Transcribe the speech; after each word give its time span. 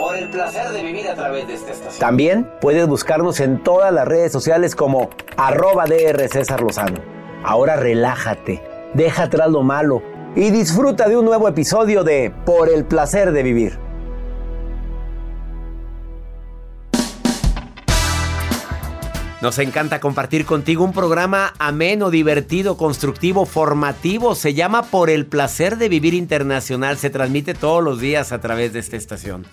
Por 0.00 0.16
el 0.16 0.30
placer 0.30 0.70
de 0.70 0.82
vivir 0.82 1.06
a 1.08 1.14
través 1.14 1.46
de 1.46 1.52
esta 1.52 1.72
estación. 1.72 2.00
También 2.00 2.50
puedes 2.62 2.86
buscarnos 2.86 3.38
en 3.38 3.62
todas 3.62 3.92
las 3.92 4.08
redes 4.08 4.32
sociales 4.32 4.74
como 4.74 5.10
arroba 5.36 5.84
DR 5.84 6.26
César 6.26 6.62
Lozano. 6.62 7.02
Ahora 7.44 7.76
relájate, 7.76 8.62
deja 8.94 9.24
atrás 9.24 9.50
lo 9.50 9.62
malo 9.62 10.02
y 10.34 10.48
disfruta 10.48 11.06
de 11.06 11.18
un 11.18 11.26
nuevo 11.26 11.48
episodio 11.48 12.02
de 12.02 12.32
Por 12.46 12.70
el 12.70 12.86
placer 12.86 13.32
de 13.32 13.42
vivir. 13.42 13.78
Nos 19.42 19.58
encanta 19.58 20.00
compartir 20.00 20.46
contigo 20.46 20.82
un 20.82 20.94
programa 20.94 21.52
ameno, 21.58 22.08
divertido, 22.10 22.78
constructivo, 22.78 23.44
formativo. 23.44 24.34
Se 24.34 24.54
llama 24.54 24.82
Por 24.84 25.10
el 25.10 25.26
placer 25.26 25.76
de 25.76 25.90
vivir 25.90 26.14
internacional. 26.14 26.96
Se 26.96 27.10
transmite 27.10 27.52
todos 27.52 27.84
los 27.84 28.00
días 28.00 28.32
a 28.32 28.40
través 28.40 28.72
de 28.72 28.78
esta 28.78 28.96
estación. 28.96 29.44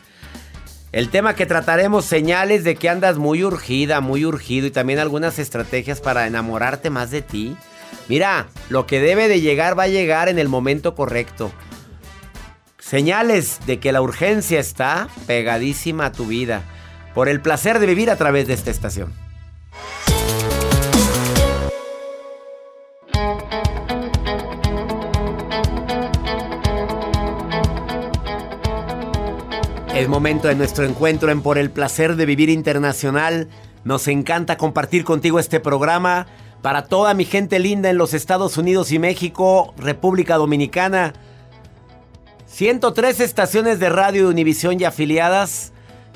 El 0.93 1.09
tema 1.09 1.35
que 1.35 1.45
trataremos, 1.45 2.05
señales 2.05 2.63
de 2.63 2.75
que 2.75 2.87
andas 2.87 3.17
muy 3.17 3.43
urgida, 3.43 3.99
muy 3.99 4.23
urgido 4.23 4.67
y 4.67 4.71
también 4.71 4.99
algunas 4.99 5.37
estrategias 5.37 5.99
para 5.99 6.27
enamorarte 6.27 6.89
más 6.89 7.11
de 7.11 7.21
ti. 7.21 7.57
Mira, 8.07 8.47
lo 8.69 8.87
que 8.87 9.01
debe 9.01 9.27
de 9.27 9.41
llegar 9.41 9.77
va 9.77 9.83
a 9.83 9.89
llegar 9.89 10.29
en 10.29 10.39
el 10.39 10.47
momento 10.47 10.95
correcto. 10.95 11.51
Señales 12.79 13.59
de 13.65 13.79
que 13.79 13.91
la 13.91 14.01
urgencia 14.01 14.61
está 14.61 15.09
pegadísima 15.27 16.05
a 16.05 16.11
tu 16.13 16.25
vida. 16.25 16.63
Por 17.13 17.27
el 17.27 17.41
placer 17.41 17.79
de 17.79 17.87
vivir 17.87 18.09
a 18.09 18.15
través 18.15 18.47
de 18.47 18.53
esta 18.53 18.71
estación. 18.71 19.26
Momento 30.17 30.47
de 30.47 30.55
nuestro 30.55 30.83
encuentro 30.83 31.29
en 31.29 31.43
Por 31.43 31.59
el 31.59 31.69
Placer 31.69 32.15
de 32.15 32.25
Vivir 32.25 32.49
Internacional. 32.49 33.49
Nos 33.83 34.07
encanta 34.07 34.57
compartir 34.57 35.03
contigo 35.03 35.37
este 35.37 35.59
programa 35.59 36.25
para 36.63 36.85
toda 36.85 37.13
mi 37.13 37.23
gente 37.23 37.59
linda 37.59 37.91
en 37.91 37.99
los 37.99 38.15
Estados 38.15 38.57
Unidos 38.57 38.91
y 38.91 38.97
México, 38.97 39.75
República 39.77 40.37
Dominicana. 40.37 41.13
103 42.47 43.19
estaciones 43.19 43.79
de 43.79 43.89
radio 43.89 44.23
de 44.23 44.31
Univisión 44.31 44.81
y 44.81 44.85
afiliadas. 44.85 45.71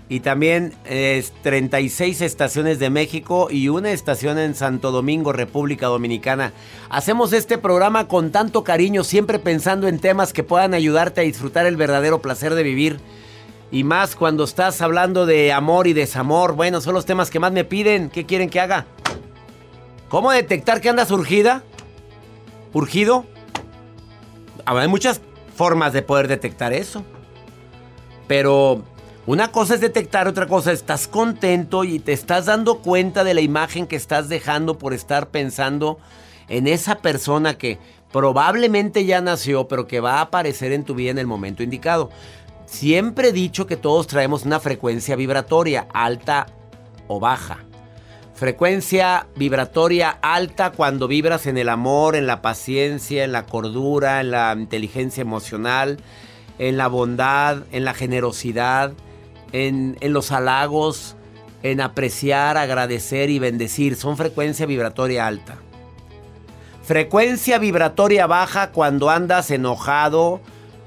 Y 0.09 0.21
también 0.21 0.73
eh, 0.85 1.23
36 1.43 2.21
estaciones 2.21 2.79
de 2.79 2.89
México 2.89 3.49
y 3.51 3.69
una 3.69 3.91
estación 3.91 4.39
en 4.39 4.55
Santo 4.55 4.89
Domingo, 4.91 5.31
República 5.31 5.85
Dominicana. 5.85 6.53
Hacemos 6.89 7.33
este 7.33 7.59
programa 7.59 8.07
con 8.07 8.31
tanto 8.31 8.63
cariño, 8.63 9.03
siempre 9.03 9.37
pensando 9.37 9.87
en 9.87 9.99
temas 9.99 10.33
que 10.33 10.43
puedan 10.43 10.73
ayudarte 10.73 11.21
a 11.21 11.23
disfrutar 11.23 11.67
el 11.67 11.77
verdadero 11.77 12.19
placer 12.19 12.55
de 12.55 12.63
vivir. 12.63 12.99
Y 13.71 13.85
más 13.85 14.15
cuando 14.15 14.43
estás 14.43 14.81
hablando 14.81 15.25
de 15.25 15.53
amor 15.53 15.87
y 15.87 15.93
desamor. 15.93 16.55
Bueno, 16.55 16.81
son 16.81 16.93
los 16.93 17.05
temas 17.05 17.29
que 17.29 17.39
más 17.39 17.53
me 17.53 17.63
piden. 17.63 18.09
¿Qué 18.09 18.25
quieren 18.25 18.49
que 18.49 18.59
haga? 18.59 18.85
¿Cómo 20.09 20.31
detectar 20.31 20.81
que 20.81 20.89
andas 20.89 21.09
urgida? 21.09 21.63
¿Urgido? 22.73 23.25
Hay 24.65 24.87
muchas 24.89 25.21
formas 25.55 25.93
de 25.93 26.01
poder 26.01 26.27
detectar 26.27 26.73
eso. 26.73 27.05
Pero 28.27 28.83
una 29.25 29.51
cosa 29.51 29.75
es 29.75 29.81
detectar, 29.81 30.27
otra 30.27 30.47
cosa 30.47 30.73
estás 30.73 31.07
contento 31.07 31.85
y 31.85 31.99
te 31.99 32.11
estás 32.11 32.47
dando 32.47 32.79
cuenta 32.79 33.23
de 33.23 33.33
la 33.33 33.41
imagen 33.41 33.87
que 33.87 33.95
estás 33.95 34.27
dejando 34.27 34.77
por 34.77 34.93
estar 34.93 35.29
pensando 35.29 35.97
en 36.49 36.67
esa 36.67 36.95
persona 36.95 37.57
que 37.57 37.77
probablemente 38.11 39.05
ya 39.05 39.21
nació, 39.21 39.67
pero 39.67 39.87
que 39.87 39.99
va 39.99 40.15
a 40.15 40.21
aparecer 40.21 40.73
en 40.73 40.83
tu 40.83 40.95
vida 40.95 41.11
en 41.11 41.19
el 41.19 41.27
momento 41.27 41.63
indicado. 41.63 42.09
Siempre 42.71 43.27
he 43.27 43.31
dicho 43.33 43.67
que 43.67 43.75
todos 43.75 44.07
traemos 44.07 44.45
una 44.45 44.61
frecuencia 44.61 45.17
vibratoria, 45.17 45.87
alta 45.93 46.47
o 47.09 47.19
baja. 47.19 47.65
Frecuencia 48.33 49.27
vibratoria 49.35 50.09
alta 50.09 50.71
cuando 50.71 51.09
vibras 51.09 51.47
en 51.47 51.57
el 51.57 51.67
amor, 51.67 52.15
en 52.15 52.27
la 52.27 52.41
paciencia, 52.41 53.25
en 53.25 53.33
la 53.33 53.45
cordura, 53.45 54.21
en 54.21 54.31
la 54.31 54.55
inteligencia 54.57 55.19
emocional, 55.19 55.97
en 56.59 56.77
la 56.77 56.87
bondad, 56.87 57.63
en 57.73 57.83
la 57.83 57.93
generosidad, 57.93 58.93
en, 59.51 59.97
en 59.99 60.13
los 60.13 60.31
halagos, 60.31 61.17
en 61.63 61.81
apreciar, 61.81 62.55
agradecer 62.55 63.29
y 63.29 63.37
bendecir. 63.37 63.97
Son 63.97 64.15
frecuencia 64.15 64.65
vibratoria 64.65 65.27
alta. 65.27 65.57
Frecuencia 66.83 67.59
vibratoria 67.59 68.27
baja 68.27 68.71
cuando 68.71 69.09
andas 69.09 69.51
enojado, 69.51 70.39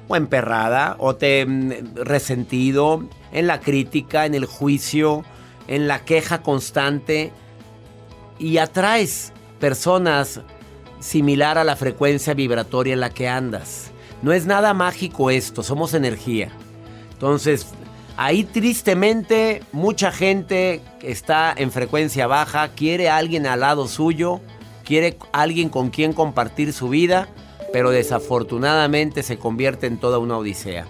o 0.08 0.16
emperrada, 0.16 0.96
o 0.98 1.16
te 1.16 1.44
mm, 1.46 1.96
resentido, 1.96 3.04
en 3.32 3.46
la 3.46 3.60
crítica, 3.60 4.26
en 4.26 4.34
el 4.34 4.46
juicio, 4.46 5.24
en 5.66 5.88
la 5.88 6.04
queja 6.04 6.42
constante, 6.42 7.32
y 8.38 8.58
atraes 8.58 9.32
personas 9.60 10.40
similar 11.00 11.58
a 11.58 11.64
la 11.64 11.76
frecuencia 11.76 12.34
vibratoria 12.34 12.94
en 12.94 13.00
la 13.00 13.10
que 13.10 13.28
andas. 13.28 13.90
No 14.22 14.32
es 14.32 14.46
nada 14.46 14.74
mágico 14.74 15.30
esto, 15.30 15.62
somos 15.62 15.94
energía. 15.94 16.50
Entonces, 17.12 17.66
ahí 18.16 18.44
tristemente 18.44 19.62
mucha 19.72 20.10
gente 20.12 20.80
está 21.02 21.54
en 21.56 21.70
frecuencia 21.70 22.26
baja, 22.26 22.68
quiere 22.68 23.08
alguien 23.08 23.46
al 23.46 23.60
lado 23.60 23.86
suyo, 23.86 24.40
quiere 24.84 25.18
alguien 25.32 25.68
con 25.68 25.90
quien 25.90 26.12
compartir 26.12 26.72
su 26.72 26.88
vida 26.88 27.28
pero 27.75 27.91
desafortunadamente 27.91 29.25
se 29.25 29.37
convierte 29.37 29.88
en 29.88 29.99
toda 29.99 30.19
una 30.19 30.38
odisea. 30.38 30.87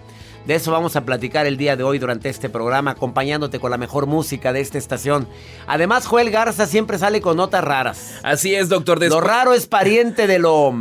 De 0.47 0.55
eso 0.55 0.71
vamos 0.71 0.97
a 0.97 1.07
platicar 1.07 1.47
el 1.47 1.57
día 1.57 1.77
de 1.77 1.83
hoy 1.83 1.99
durante 1.99 2.29
este 2.29 2.51
programa, 2.51 2.91
acompañándote 2.91 3.59
con 3.59 3.71
la 3.71 3.79
mejor 3.79 4.05
música 4.05 4.53
de 4.53 4.61
esta 4.61 4.77
estación. 4.77 5.27
Además, 5.67 6.07
Joel 6.07 6.31
Garza 6.31 6.67
siempre 6.67 6.99
sale 6.99 7.23
con 7.23 7.39
notas 7.39 7.65
raras. 7.65 8.17
Así 8.23 8.55
es, 8.55 8.69
doctor. 8.69 9.03
Lo 9.03 9.23
raro 9.23 9.55
es 9.55 9.67
pariente 9.67 10.27
de 10.27 10.39
lo 10.39 10.75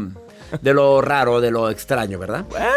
de 0.62 0.74
lo 0.74 1.02
raro, 1.02 1.42
de 1.42 1.52
lo 1.52 1.70
extraño, 1.70 2.20
¿verdad? 2.20 2.46
Bueno, 2.50 2.68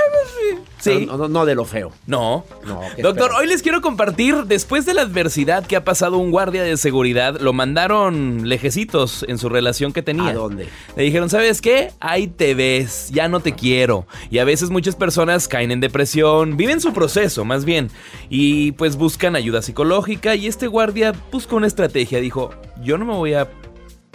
sí. 0.80 1.06
No, 1.06 1.46
de 1.46 1.54
lo 1.54 1.64
feo. 1.64 1.92
No. 2.06 2.44
no 2.64 2.80
Doctor, 3.02 3.32
hoy 3.38 3.46
les 3.46 3.62
quiero 3.62 3.80
compartir, 3.80 4.44
después 4.44 4.86
de 4.86 4.94
la 4.94 5.02
adversidad 5.02 5.66
que 5.66 5.76
ha 5.76 5.84
pasado 5.84 6.18
un 6.18 6.30
guardia 6.30 6.62
de 6.62 6.76
seguridad, 6.76 7.40
lo 7.40 7.52
mandaron 7.52 8.48
lejecitos 8.48 9.24
en 9.28 9.38
su 9.38 9.48
relación 9.48 9.92
que 9.92 10.02
tenía. 10.02 10.28
¿A 10.28 10.34
dónde? 10.34 10.68
Le 10.96 11.02
dijeron, 11.02 11.28
¿sabes 11.28 11.60
qué? 11.60 11.92
Ahí 12.00 12.28
te 12.28 12.54
ves, 12.54 13.10
ya 13.12 13.28
no 13.28 13.40
te 13.40 13.54
quiero. 13.54 14.06
Y 14.30 14.38
a 14.38 14.44
veces 14.44 14.70
muchas 14.70 14.94
personas 14.94 15.48
caen 15.48 15.70
en 15.70 15.80
depresión, 15.80 16.56
viven 16.56 16.80
su 16.80 16.92
proceso 16.92 17.44
más 17.44 17.64
bien, 17.64 17.90
y 18.28 18.72
pues 18.72 18.96
buscan 18.96 19.36
ayuda 19.36 19.62
psicológica 19.62 20.34
y 20.34 20.46
este 20.46 20.66
guardia 20.66 21.14
buscó 21.32 21.56
una 21.56 21.66
estrategia, 21.66 22.20
dijo, 22.20 22.50
yo 22.82 22.98
no 22.98 23.04
me 23.04 23.14
voy 23.14 23.34
a 23.34 23.48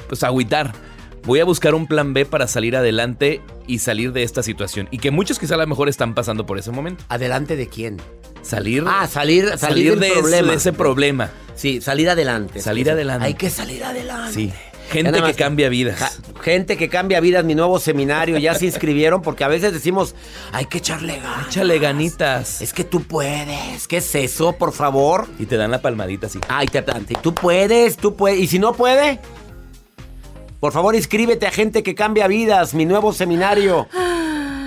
pues 0.08 0.24
agüitar 0.24 0.74
voy 1.24 1.40
a 1.40 1.46
buscar 1.46 1.76
un 1.76 1.88
plan 1.88 2.14
B 2.14 2.26
para 2.26 2.48
salir 2.48 2.76
adelante 2.76 3.42
y 3.68 3.80
salir 3.80 4.12
de 4.14 4.24
esta 4.24 4.44
situación. 4.44 4.88
Y 4.92 4.98
que 4.98 5.12
muchos 5.12 5.40
quizá 5.40 5.56
a 5.56 5.58
lo 5.58 5.68
mejor 5.68 5.90
están 5.90 6.14
pasando 6.14 6.46
por 6.46 6.58
ese 6.58 6.72
momento. 6.72 7.04
¿Adelante 7.10 7.56
de 7.56 7.68
quién? 7.68 7.98
Salir. 8.42 8.84
Ah, 8.88 9.08
salir, 9.08 9.58
salir, 9.58 10.00
de, 10.00 10.54
ese, 10.54 10.74
problema. 10.74 11.30
Sí, 11.56 11.80
salir 11.82 12.10
adelante. 12.10 12.60
Salir 12.60 12.90
adelante. 12.90 13.26
Hay 13.26 13.36
que 13.36 13.50
salir 13.50 13.84
adelante. 13.84 14.34
Sí. 14.34 14.54
Gente 14.90 15.22
que 15.22 15.34
cambia 15.36 15.70
vidas. 15.70 16.20
gente 16.42 16.76
que 16.76 16.90
cambia 16.90 17.22
vidas, 17.22 17.46
mi 17.46 17.56
nuevo 17.56 17.80
seminario, 17.80 18.38
ya 18.40 18.56
se 18.56 18.66
inscribieron 18.66 19.22
porque 19.22 19.46
a 19.46 19.48
veces 19.48 19.72
decimos, 19.72 20.16
hay 20.52 20.66
que 20.66 20.80
echarle 20.80 21.18
ganas. 21.18 21.48
Échale 21.48 21.80
ganitas. 21.80 22.62
Es 22.62 22.74
que 22.74 22.84
tú 22.84 23.04
puedes. 23.04 23.88
¿Qué 23.88 23.98
es 23.98 24.16
eso, 24.16 24.54
por 24.54 24.74
favor? 24.74 25.30
Y 25.40 25.46
te 25.46 25.56
dan 25.56 25.72
la 25.72 25.82
palmadita 25.82 26.28
así. 26.28 26.42
Ay, 26.50 26.68
te, 26.68 26.84
tú 27.22 27.34
puedes, 27.34 27.96
tú 27.96 28.18
puedes. 28.18 28.40
Y 28.40 28.48
si 28.48 28.60
no 28.60 28.74
puede, 28.74 29.22
por 30.62 30.74
favor, 30.74 30.96
inscríbete 30.96 31.48
a 31.48 31.52
Gente 31.52 31.82
que 31.82 31.96
Cambia 31.96 32.28
Vidas, 32.28 32.76
mi 32.76 32.86
nuevo 32.86 33.14
seminario, 33.14 33.88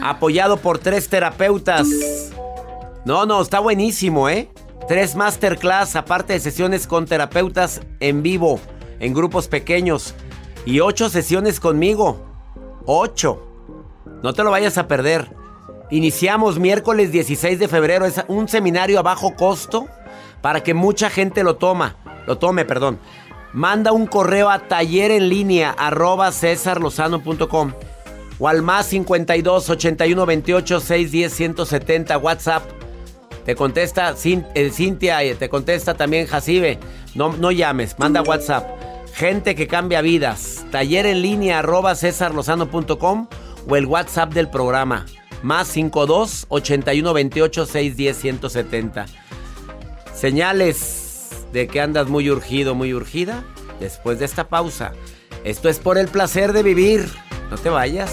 apoyado 0.02 0.56
por 0.56 0.80
tres 0.80 1.08
terapeutas. 1.08 1.86
No, 3.04 3.26
no, 3.26 3.40
está 3.40 3.60
buenísimo, 3.60 4.28
¿eh? 4.28 4.50
Tres 4.88 5.14
masterclass, 5.14 5.94
aparte 5.94 6.32
de 6.32 6.40
sesiones 6.40 6.88
con 6.88 7.06
terapeutas 7.06 7.80
en 8.00 8.24
vivo, 8.24 8.58
en 8.98 9.14
grupos 9.14 9.46
pequeños. 9.46 10.16
Y 10.66 10.80
ocho 10.80 11.08
sesiones 11.08 11.60
conmigo. 11.60 12.26
Ocho. 12.86 13.46
No 14.20 14.32
te 14.32 14.42
lo 14.42 14.50
vayas 14.50 14.78
a 14.78 14.88
perder. 14.88 15.30
Iniciamos 15.92 16.58
miércoles 16.58 17.12
16 17.12 17.60
de 17.60 17.68
febrero. 17.68 18.04
Es 18.04 18.20
un 18.26 18.48
seminario 18.48 18.98
a 18.98 19.02
bajo 19.02 19.36
costo 19.36 19.86
para 20.40 20.64
que 20.64 20.74
mucha 20.74 21.08
gente 21.08 21.44
lo 21.44 21.54
toma. 21.54 21.98
Lo 22.26 22.36
tome, 22.36 22.64
perdón 22.64 22.98
manda 23.54 23.92
un 23.92 24.06
correo 24.06 24.50
a 24.50 24.58
taller 24.58 25.12
en 25.12 25.28
línea 25.28 25.70
arroba 25.70 26.32
cesarlozano.com 26.32 27.72
o 28.38 28.48
al 28.48 28.62
más 28.62 28.86
52 28.86 29.70
81 29.70 30.26
28 30.26 30.80
610 30.80 31.32
170 31.32 32.18
WhatsApp. 32.18 32.64
Te 33.44 33.54
contesta 33.54 34.14
eh, 34.24 34.70
Cintia 34.70 35.24
y 35.24 35.34
te 35.34 35.48
contesta 35.48 35.94
también 35.94 36.26
Jacibe. 36.26 36.80
No, 37.14 37.32
no 37.32 37.52
llames, 37.52 37.96
manda 37.98 38.22
WhatsApp. 38.22 38.68
Gente 39.14 39.54
que 39.54 39.68
cambia 39.68 40.00
vidas. 40.00 40.66
Taller 40.72 41.06
en 41.06 41.22
línea 41.22 41.60
arroba 41.60 41.94
cesarlozano.com 41.94 43.28
o 43.68 43.76
el 43.76 43.86
WhatsApp 43.86 44.34
del 44.34 44.50
programa. 44.50 45.06
Más 45.44 45.68
52 45.68 46.46
81 46.48 47.12
28 47.12 47.66
610 47.66 48.16
170. 48.16 49.06
Señales 50.12 51.03
de 51.54 51.68
que 51.68 51.80
andas 51.80 52.08
muy 52.08 52.28
urgido, 52.30 52.74
muy 52.74 52.92
urgida, 52.92 53.44
después 53.78 54.18
de 54.18 54.24
esta 54.24 54.48
pausa. 54.48 54.92
Esto 55.44 55.68
es 55.68 55.78
por 55.78 55.98
el 55.98 56.08
placer 56.08 56.52
de 56.52 56.64
vivir. 56.64 57.08
No 57.48 57.56
te 57.56 57.70
vayas. 57.70 58.12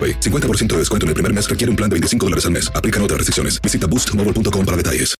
50% 0.00 0.68
de 0.68 0.78
descuento 0.78 1.04
en 1.04 1.08
el 1.08 1.14
primer 1.14 1.34
mes 1.34 1.48
requiere 1.48 1.70
un 1.70 1.76
plan 1.76 1.90
de 1.90 1.94
25 1.94 2.26
dólares 2.26 2.46
al 2.46 2.52
mes. 2.52 2.72
Aplican 2.74 3.02
otras 3.02 3.18
restricciones. 3.18 3.60
Visita 3.60 3.86
boostmobile.com 3.86 4.64
para 4.64 4.76
detalles. 4.76 5.14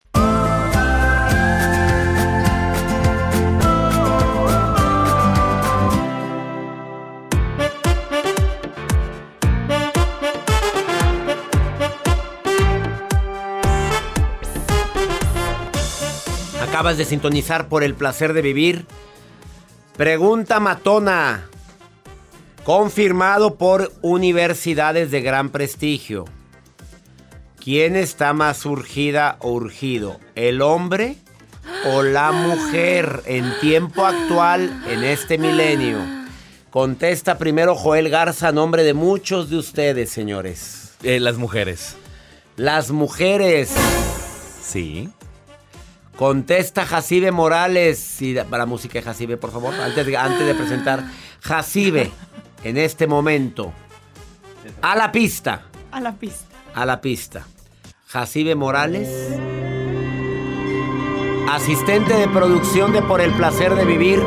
Acabas 16.81 16.97
de 16.97 17.05
sintonizar 17.05 17.69
por 17.69 17.85
el 17.85 17.95
placer 17.95 18.33
de 18.33 18.41
vivir. 18.41 18.87
Pregunta 19.99 20.61
matona. 20.61 21.50
Confirmado 22.65 23.57
por 23.57 23.91
universidades 24.03 25.11
de 25.11 25.23
gran 25.23 25.49
prestigio. 25.49 26.27
¿Quién 27.63 27.97
está 27.97 28.33
más 28.33 28.67
urgida 28.67 29.37
o 29.41 29.53
urgido? 29.53 30.21
¿El 30.35 30.61
hombre 30.61 31.17
o 31.87 32.03
la 32.03 32.33
mujer 32.33 33.23
en 33.27 33.53
tiempo 33.61 34.05
actual 34.05 34.83
en 34.89 35.05
este 35.05 35.39
milenio? 35.39 35.99
Contesta 36.71 37.39
primero 37.39 37.75
Joel 37.75 38.11
Garza 38.11 38.49
a 38.49 38.53
nombre 38.53 38.85
de 38.85 38.95
muchos 38.95 39.51
de 39.51 39.57
ustedes, 39.57 40.11
señores. 40.11 40.93
Eh, 41.03 41.19
las 41.19 41.37
mujeres. 41.37 41.97
Las 42.57 42.91
mujeres. 42.91 43.75
Sí. 44.63 45.09
Contesta 46.17 46.85
Jacibe 46.85 47.31
Morales. 47.33 48.21
Y 48.21 48.35
para 48.35 48.67
música 48.67 48.99
de 48.99 49.03
Jacibe, 49.03 49.37
por 49.39 49.51
favor, 49.51 49.75
antes 49.75 50.05
de, 50.05 50.17
antes 50.17 50.47
de 50.47 50.55
presentar. 50.55 51.05
Jacibe 51.41 52.13
en 52.65 52.77
este 52.77 53.07
momento. 53.07 53.73
A 54.83 54.97
la 54.97 55.13
pista. 55.13 55.63
A 55.91 56.01
la 56.01 56.13
pista. 56.13 56.47
A 56.75 56.87
la 56.87 57.01
pista. 57.01 57.47
Jacibe 58.07 58.55
Morales. 58.55 59.09
Asistente 61.49 62.15
de 62.15 62.29
producción 62.29 62.93
de 62.93 63.03
Por 63.03 63.21
el 63.21 63.33
Placer 63.33 63.75
de 63.75 63.85
Vivir. 63.85 64.23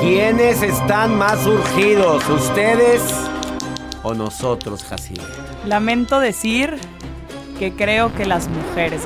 ¿Quiénes 0.00 0.62
están 0.62 1.16
más 1.16 1.46
urgidos? 1.46 2.28
¿Ustedes 2.28 3.02
o 4.02 4.14
nosotros, 4.14 4.84
Jacibe? 4.84 5.22
Lamento 5.64 6.20
decir 6.20 6.76
que 7.58 7.72
creo 7.72 8.14
que 8.14 8.26
las 8.26 8.48
mujeres, 8.48 9.02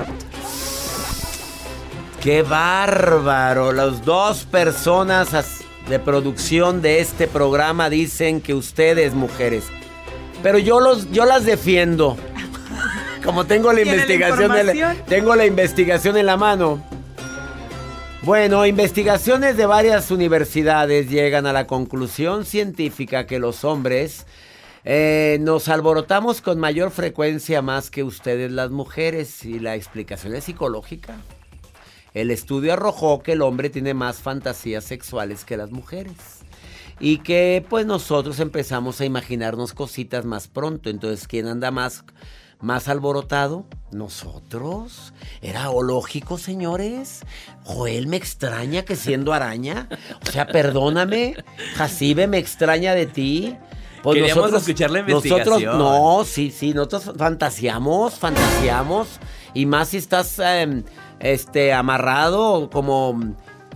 ¡Qué 2.21 2.43
bárbaro! 2.43 3.73
Las 3.73 4.05
dos 4.05 4.45
personas 4.45 5.33
de 5.88 5.99
producción 5.99 6.83
de 6.83 7.00
este 7.00 7.26
programa 7.26 7.88
dicen 7.88 8.40
que 8.40 8.54
ustedes, 8.54 9.14
mujeres. 9.14 9.64
Pero 10.42 10.59
yo, 10.59 10.80
los, 10.80 11.11
yo 11.11 11.25
las 11.25 11.45
defiendo. 11.45 12.16
Como 13.25 13.47
tengo 13.47 13.73
la 13.73 13.83
investigación, 13.83 14.52
tengo 15.07 15.35
la 15.35 15.47
investigación 15.47 16.16
en 16.16 16.26
la 16.26 16.37
mano. 16.37 16.83
Bueno, 18.23 18.66
investigaciones 18.66 19.57
de 19.57 19.66
varias 19.66 20.11
universidades 20.11 21.09
llegan 21.09 21.47
a 21.47 21.52
la 21.52 21.66
conclusión 21.66 22.45
científica 22.45 23.26
que 23.26 23.38
los 23.38 23.64
hombres 23.64 24.26
eh, 24.85 25.38
nos 25.40 25.68
alborotamos 25.68 26.40
con 26.40 26.59
mayor 26.59 26.90
frecuencia 26.90 27.62
más 27.62 27.90
que 27.90 28.02
ustedes 28.02 28.50
las 28.52 28.71
mujeres 28.71 29.45
y 29.45 29.59
la 29.61 29.76
explicación 29.76 30.35
es 30.35 30.45
psicológica. 30.45 31.16
El 32.21 32.33
estudio 32.33 32.73
arrojó 32.73 33.23
que 33.23 33.35
el 33.35 33.43
hombre 33.43 33.71
tiene 33.71 33.95
más 33.95 34.17
fantasías 34.17 34.83
sexuales 34.83 35.45
que 35.45 35.57
las 35.57 35.71
mujeres. 35.71 36.17
Y 36.99 37.19
que 37.19 37.65
pues 37.69 37.87
nosotros 37.87 38.41
empezamos 38.41 39.01
a 39.01 39.05
imaginarnos 39.05 39.73
cositas 39.73 40.25
más 40.25 40.49
pronto. 40.49 40.91
Entonces, 40.91 41.29
¿quién 41.29 41.47
anda 41.47 41.71
más, 41.71 42.03
más 42.59 42.89
alborotado? 42.89 43.67
Nosotros. 43.93 45.13
Era 45.43 45.67
lógico, 45.67 46.39
señores. 46.39 47.21
Joel 47.63 48.09
me 48.09 48.17
extraña 48.17 48.83
que 48.83 48.97
siendo 48.97 49.33
araña. 49.33 49.89
O 50.27 50.33
sea, 50.33 50.49
perdóname. 50.49 51.37
Jacibe 51.77 52.27
me 52.27 52.39
extraña 52.39 52.95
de 52.95 53.07
ti. 53.07 53.57
Pues 54.03 54.17
Queríamos 54.17 54.43
nosotros, 54.43 54.63
escuchar 54.63 54.91
la 54.91 54.99
investigación. 54.99 55.63
Nosotros, 55.63 55.79
no, 55.79 56.25
sí, 56.25 56.51
sí, 56.51 56.75
nosotros 56.75 57.13
fantaseamos, 57.17 58.15
fantaseamos. 58.15 59.21
Y 59.55 59.67
más 59.67 59.91
si 59.91 59.99
estás... 59.99 60.37
Em, 60.41 60.83
este, 61.21 61.73
amarrado 61.73 62.71
como, 62.71 63.21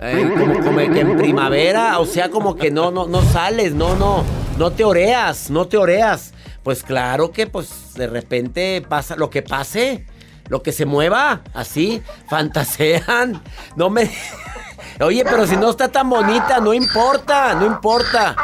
eh, 0.01 0.31
como, 0.65 0.77
que 0.77 1.01
en 1.01 1.17
primavera, 1.17 1.99
o 1.99 2.07
sea, 2.07 2.31
como 2.31 2.57
que 2.57 2.71
no, 2.71 2.91
no, 2.91 3.07
no 3.07 3.23
sales, 3.23 3.75
no, 3.75 3.97
no, 3.97 4.25
no 4.59 4.71
te 4.73 4.85
oreas, 4.85 5.51
no 5.51 5.67
te 5.67 5.77
oreas. 5.77 6.33
Pues 6.63 6.83
claro 6.83 7.33
que 7.33 7.47
pues 7.47 7.95
de 7.95 8.07
repente 8.07 8.85
pasa 8.89 9.17
lo 9.17 9.31
que 9.31 9.43
pase, 9.43 10.07
lo 10.49 10.63
que 10.63 10.71
se 10.71 10.87
mueva, 10.87 11.43
así, 11.55 12.03
fantasean. 12.29 13.43
No 13.77 13.91
me... 13.91 14.11
Oye, 15.01 15.25
pero 15.25 15.47
si 15.47 15.57
no 15.57 15.71
está 15.71 15.89
tan 15.89 16.09
bonita, 16.09 16.61
no 16.61 16.75
importa, 16.75 17.55
no 17.55 17.67
importa. 17.67 18.37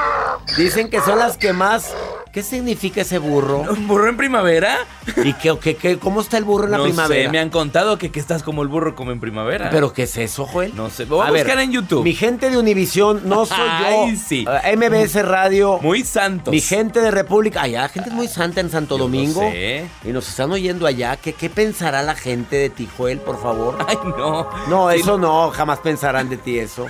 Dicen 0.57 0.88
que 0.88 1.00
son 1.00 1.19
las 1.19 1.37
que 1.37 1.52
más 1.52 1.95
¿Qué 2.38 2.45
significa 2.45 3.00
ese 3.00 3.18
burro? 3.18 3.62
¿Un 3.68 3.88
burro 3.88 4.09
en 4.09 4.16
primavera? 4.16 4.87
¿Y 5.25 5.33
qué, 5.33 5.59
qué, 5.59 5.99
cómo 5.99 6.21
está 6.21 6.38
el 6.38 6.45
burro 6.45 6.66
en 6.66 6.71
la 6.71 6.80
primavera? 6.80 7.25
Sé, 7.25 7.28
me 7.30 7.40
han 7.40 7.50
contado 7.50 7.99
que, 7.99 8.12
que, 8.12 8.21
estás 8.21 8.45
como 8.45 8.62
el 8.62 8.68
burro 8.68 8.95
como 8.95 9.11
en 9.11 9.18
primavera. 9.18 9.71
¿Pero 9.71 9.92
qué 9.92 10.04
es 10.04 10.16
eso, 10.18 10.47
Joel? 10.47 10.73
No 10.76 10.88
sé, 10.88 11.04
voy 11.07 11.26
a, 11.26 11.33
buscar 11.33 11.59
en 11.59 11.73
YouTube. 11.73 12.04
Mi 12.04 12.14
gente 12.14 12.49
de 12.49 12.57
Univisión, 12.57 13.23
no 13.25 13.45
soy 13.47 13.59
Ay, 13.59 14.14
yo. 14.14 14.23
sí. 14.25 14.47
Uh, 14.47 14.76
MBS 14.76 15.21
Radio. 15.26 15.80
Muy 15.83 16.04
santos. 16.04 16.52
Mi 16.52 16.61
gente 16.61 17.00
de 17.00 17.11
República. 17.11 17.62
Allá, 17.62 17.88
gente 17.88 18.11
muy 18.11 18.28
santa 18.28 18.61
en 18.61 18.71
Santo 18.71 18.97
Domingo. 18.99 19.40
sé. 19.40 19.88
Y 20.04 20.12
nos 20.12 20.28
están 20.28 20.52
oyendo 20.52 20.87
allá. 20.87 21.16
¿Qué, 21.16 21.33
¿Qué 21.33 21.50
pensará 21.50 22.04
la 22.04 22.14
gente 22.14 22.54
de 22.54 22.71
ti, 22.71 22.88
Joel, 22.97 23.18
por 23.18 23.42
favor? 23.42 23.85
Ay, 23.88 23.97
no. 24.16 24.49
No, 24.68 24.92
eso 24.92 25.18
no. 25.18 25.50
Jamás 25.50 25.80
pensarán 25.80 26.28
de 26.28 26.37
ti 26.37 26.61
eso. 26.61 26.87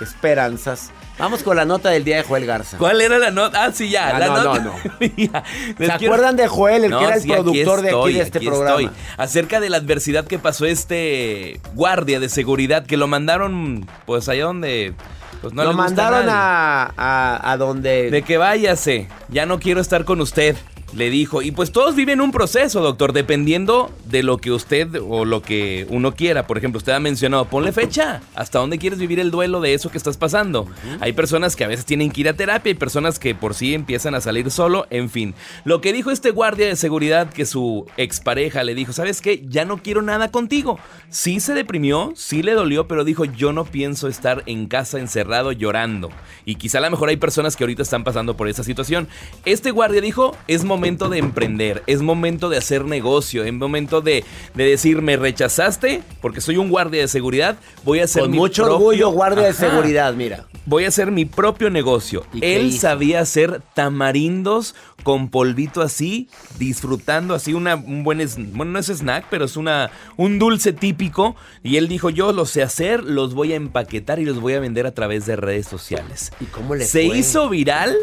Esperanzas. 0.00 0.92
Vamos 1.18 1.42
con 1.42 1.56
la 1.56 1.64
nota 1.64 1.90
del 1.90 2.04
día 2.04 2.18
de 2.18 2.22
Joel 2.22 2.46
Garza. 2.46 2.78
¿Cuál 2.78 3.00
era 3.00 3.18
la 3.18 3.30
nota? 3.32 3.64
Ah, 3.64 3.72
sí, 3.72 3.90
ya. 3.90 4.16
Ah, 4.16 4.18
la 4.20 4.26
no, 4.28 4.44
nota. 4.44 4.60
no, 4.60 4.74
no, 5.00 5.42
¿Se 5.86 5.92
acuerdan 5.92 6.36
de 6.36 6.46
Joel, 6.46 6.84
el 6.84 6.96
que 6.96 7.04
era 7.04 7.16
el 7.16 7.26
productor 7.26 7.82
de 7.82 7.90
aquí 7.90 8.12
de 8.12 8.20
este 8.20 8.40
programa? 8.40 8.80
Estoy. 8.80 8.90
Acerca 9.16 9.58
de 9.60 9.68
la 9.68 9.78
adversidad 9.78 10.26
que 10.26 10.38
pasó 10.38 10.64
este 10.66 11.60
guardia 11.74 12.20
de 12.20 12.28
seguridad 12.28 12.86
que 12.86 12.96
lo 12.96 13.08
mandaron, 13.08 13.86
pues 14.06 14.28
allá 14.28 14.44
donde. 14.44 14.94
Pues 15.40 15.52
no 15.54 15.64
lo 15.64 15.72
mandaron 15.72 16.28
a, 16.28 16.92
a, 16.96 17.52
a 17.52 17.56
donde. 17.56 18.10
De 18.10 18.22
que 18.22 18.38
váyase. 18.38 19.08
Ya 19.28 19.44
no 19.46 19.58
quiero 19.58 19.80
estar 19.80 20.04
con 20.04 20.20
usted 20.20 20.56
le 20.94 21.10
dijo. 21.10 21.42
Y 21.42 21.50
pues 21.50 21.72
todos 21.72 21.94
viven 21.94 22.20
un 22.20 22.32
proceso, 22.32 22.80
doctor, 22.80 23.12
dependiendo 23.12 23.90
de 24.06 24.22
lo 24.22 24.38
que 24.38 24.50
usted 24.50 24.88
o 25.06 25.24
lo 25.24 25.42
que 25.42 25.86
uno 25.90 26.14
quiera. 26.14 26.46
Por 26.46 26.58
ejemplo, 26.58 26.78
usted 26.78 26.92
ha 26.92 27.00
mencionado, 27.00 27.46
ponle 27.46 27.72
fecha. 27.72 28.22
¿Hasta 28.34 28.58
dónde 28.58 28.78
quieres 28.78 28.98
vivir 28.98 29.20
el 29.20 29.30
duelo 29.30 29.60
de 29.60 29.74
eso 29.74 29.90
que 29.90 29.98
estás 29.98 30.16
pasando? 30.16 30.66
Hay 31.00 31.12
personas 31.12 31.56
que 31.56 31.64
a 31.64 31.68
veces 31.68 31.84
tienen 31.84 32.10
que 32.10 32.22
ir 32.22 32.28
a 32.28 32.34
terapia, 32.34 32.70
hay 32.70 32.78
personas 32.78 33.18
que 33.18 33.34
por 33.34 33.54
sí 33.54 33.74
empiezan 33.74 34.14
a 34.14 34.20
salir 34.20 34.50
solo, 34.50 34.86
en 34.90 35.10
fin. 35.10 35.34
Lo 35.64 35.80
que 35.80 35.92
dijo 35.92 36.10
este 36.10 36.30
guardia 36.30 36.66
de 36.66 36.76
seguridad 36.76 37.30
que 37.30 37.46
su 37.46 37.86
expareja 37.96 38.64
le 38.64 38.74
dijo, 38.74 38.92
¿sabes 38.92 39.20
qué? 39.20 39.44
Ya 39.48 39.64
no 39.64 39.78
quiero 39.78 40.02
nada 40.02 40.30
contigo. 40.30 40.78
Sí 41.10 41.40
se 41.40 41.54
deprimió, 41.54 42.12
sí 42.16 42.42
le 42.42 42.52
dolió, 42.52 42.88
pero 42.88 43.04
dijo, 43.04 43.24
yo 43.24 43.52
no 43.52 43.64
pienso 43.64 44.08
estar 44.08 44.42
en 44.46 44.66
casa 44.66 44.98
encerrado 44.98 45.52
llorando. 45.52 46.10
Y 46.44 46.56
quizá 46.56 46.78
a 46.78 46.82
lo 46.82 46.90
mejor 46.90 47.08
hay 47.08 47.16
personas 47.16 47.56
que 47.56 47.64
ahorita 47.64 47.82
están 47.82 48.04
pasando 48.04 48.36
por 48.36 48.48
esa 48.48 48.64
situación. 48.64 49.08
Este 49.44 49.70
guardia 49.70 50.00
dijo, 50.00 50.36
es 50.46 50.64
momento 50.64 50.77
momento 50.78 51.08
de 51.08 51.18
emprender, 51.18 51.82
es 51.86 52.02
momento 52.02 52.48
de 52.48 52.56
hacer 52.56 52.84
negocio, 52.84 53.44
es 53.44 53.52
momento 53.52 54.00
de, 54.00 54.24
decir, 54.54 55.02
me 55.02 55.16
rechazaste 55.16 56.02
porque 56.20 56.40
soy 56.40 56.56
un 56.56 56.70
guardia 56.70 57.00
de 57.00 57.08
seguridad, 57.08 57.58
voy 57.84 58.00
a 58.00 58.04
hacer 58.04 58.22
Con 58.22 58.32
mucho 58.32 58.64
orgullo, 58.64 59.10
guardia 59.10 59.44
de 59.44 59.52
seguridad, 59.52 60.14
mira. 60.14 60.46
Voy 60.66 60.84
a 60.84 60.88
hacer 60.88 61.10
mi 61.10 61.24
propio 61.24 61.70
negocio. 61.70 62.26
Él 62.42 62.78
sabía 62.78 63.20
hacer 63.20 63.62
tamarindos 63.74 64.74
con 65.02 65.30
polvito 65.30 65.80
así, 65.80 66.28
disfrutando 66.58 67.34
así 67.34 67.54
una, 67.54 67.76
un 67.76 68.04
buen, 68.04 68.18
bueno, 68.52 68.72
no 68.72 68.78
es 68.78 68.88
snack, 68.88 69.26
pero 69.30 69.46
es 69.46 69.56
una, 69.56 69.90
un 70.16 70.38
dulce 70.38 70.72
típico. 70.72 71.36
Y 71.62 71.76
él 71.76 71.88
dijo, 71.88 72.10
yo 72.10 72.32
lo 72.32 72.44
sé 72.44 72.62
hacer, 72.62 73.04
los 73.04 73.34
voy 73.34 73.52
a 73.52 73.56
empaquetar 73.56 74.18
y 74.18 74.24
los 74.24 74.40
voy 74.40 74.54
a 74.54 74.60
vender 74.60 74.86
a 74.86 74.92
través 74.92 75.24
de 75.24 75.36
redes 75.36 75.66
sociales. 75.66 76.32
¿Y 76.40 76.44
cómo 76.46 76.74
le 76.74 76.84
Se 76.84 77.04
hizo 77.04 77.48
viral 77.48 77.96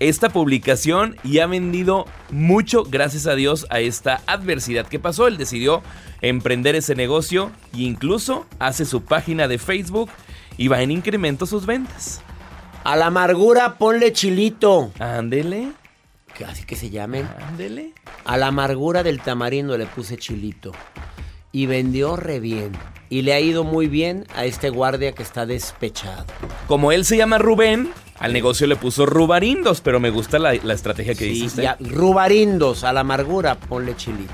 esta 0.00 0.30
publicación 0.30 1.16
y 1.22 1.38
ha 1.38 1.46
vendido 1.46 2.06
mucho 2.30 2.84
gracias 2.84 3.26
a 3.26 3.34
Dios 3.34 3.66
a 3.70 3.80
esta 3.80 4.22
adversidad 4.26 4.86
que 4.86 4.98
pasó. 4.98 5.28
Él 5.28 5.36
decidió 5.36 5.82
emprender 6.22 6.74
ese 6.74 6.94
negocio 6.94 7.50
e 7.74 7.82
incluso 7.82 8.46
hace 8.58 8.86
su 8.86 9.02
página 9.04 9.46
de 9.46 9.58
Facebook 9.58 10.10
y 10.56 10.68
va 10.68 10.82
en 10.82 10.90
incremento 10.90 11.46
sus 11.46 11.66
ventas. 11.66 12.22
A 12.82 12.96
la 12.96 13.06
amargura 13.06 13.76
ponle 13.76 14.12
chilito. 14.12 14.90
Ándele. 14.98 15.72
Así 16.46 16.64
que 16.64 16.76
se 16.76 16.88
llame. 16.88 17.24
Ándele. 17.48 17.92
A 18.24 18.38
la 18.38 18.46
amargura 18.46 19.02
del 19.02 19.20
tamarindo 19.20 19.76
le 19.76 19.84
puse 19.84 20.16
chilito. 20.16 20.72
Y 21.52 21.66
vendió 21.66 22.16
re 22.16 22.40
bien. 22.40 22.72
Y 23.10 23.22
le 23.22 23.34
ha 23.34 23.40
ido 23.40 23.64
muy 23.64 23.88
bien 23.88 24.26
a 24.34 24.46
este 24.46 24.70
guardia 24.70 25.12
que 25.12 25.22
está 25.22 25.44
despechado. 25.44 26.24
Como 26.68 26.92
él 26.92 27.04
se 27.04 27.18
llama 27.18 27.38
Rubén, 27.38 27.92
al 28.20 28.34
negocio 28.34 28.66
le 28.66 28.76
puso 28.76 29.06
rubarindos, 29.06 29.80
pero 29.80 29.98
me 29.98 30.10
gusta 30.10 30.38
la, 30.38 30.52
estrategia 30.52 31.14
que 31.14 31.24
sí, 31.24 31.42
dice 31.42 31.74
rubarindos, 31.80 32.84
a 32.84 32.92
la 32.92 33.00
amargura, 33.00 33.54
ponle 33.54 33.96
chilito. 33.96 34.30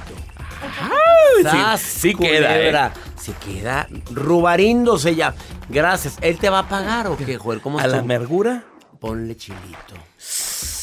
sí, 1.79 2.15
queda, 2.15 2.59
¿eh? 2.59 2.91
Sí 3.17 3.33
queda. 3.45 3.89
Rubarindos 4.11 5.05
ella. 5.05 5.35
Gracias. 5.69 6.19
¿Él 6.21 6.39
te 6.39 6.51
va 6.51 6.61
a 6.61 6.69
pagar 6.69 7.07
o 7.07 7.17
qué, 7.17 7.39
Joel? 7.39 7.61
¿Cómo 7.61 7.79
¿A 7.79 7.87
la 7.87 7.99
amargura? 7.99 8.65
Ponle 9.01 9.37
chilito. 9.37 9.95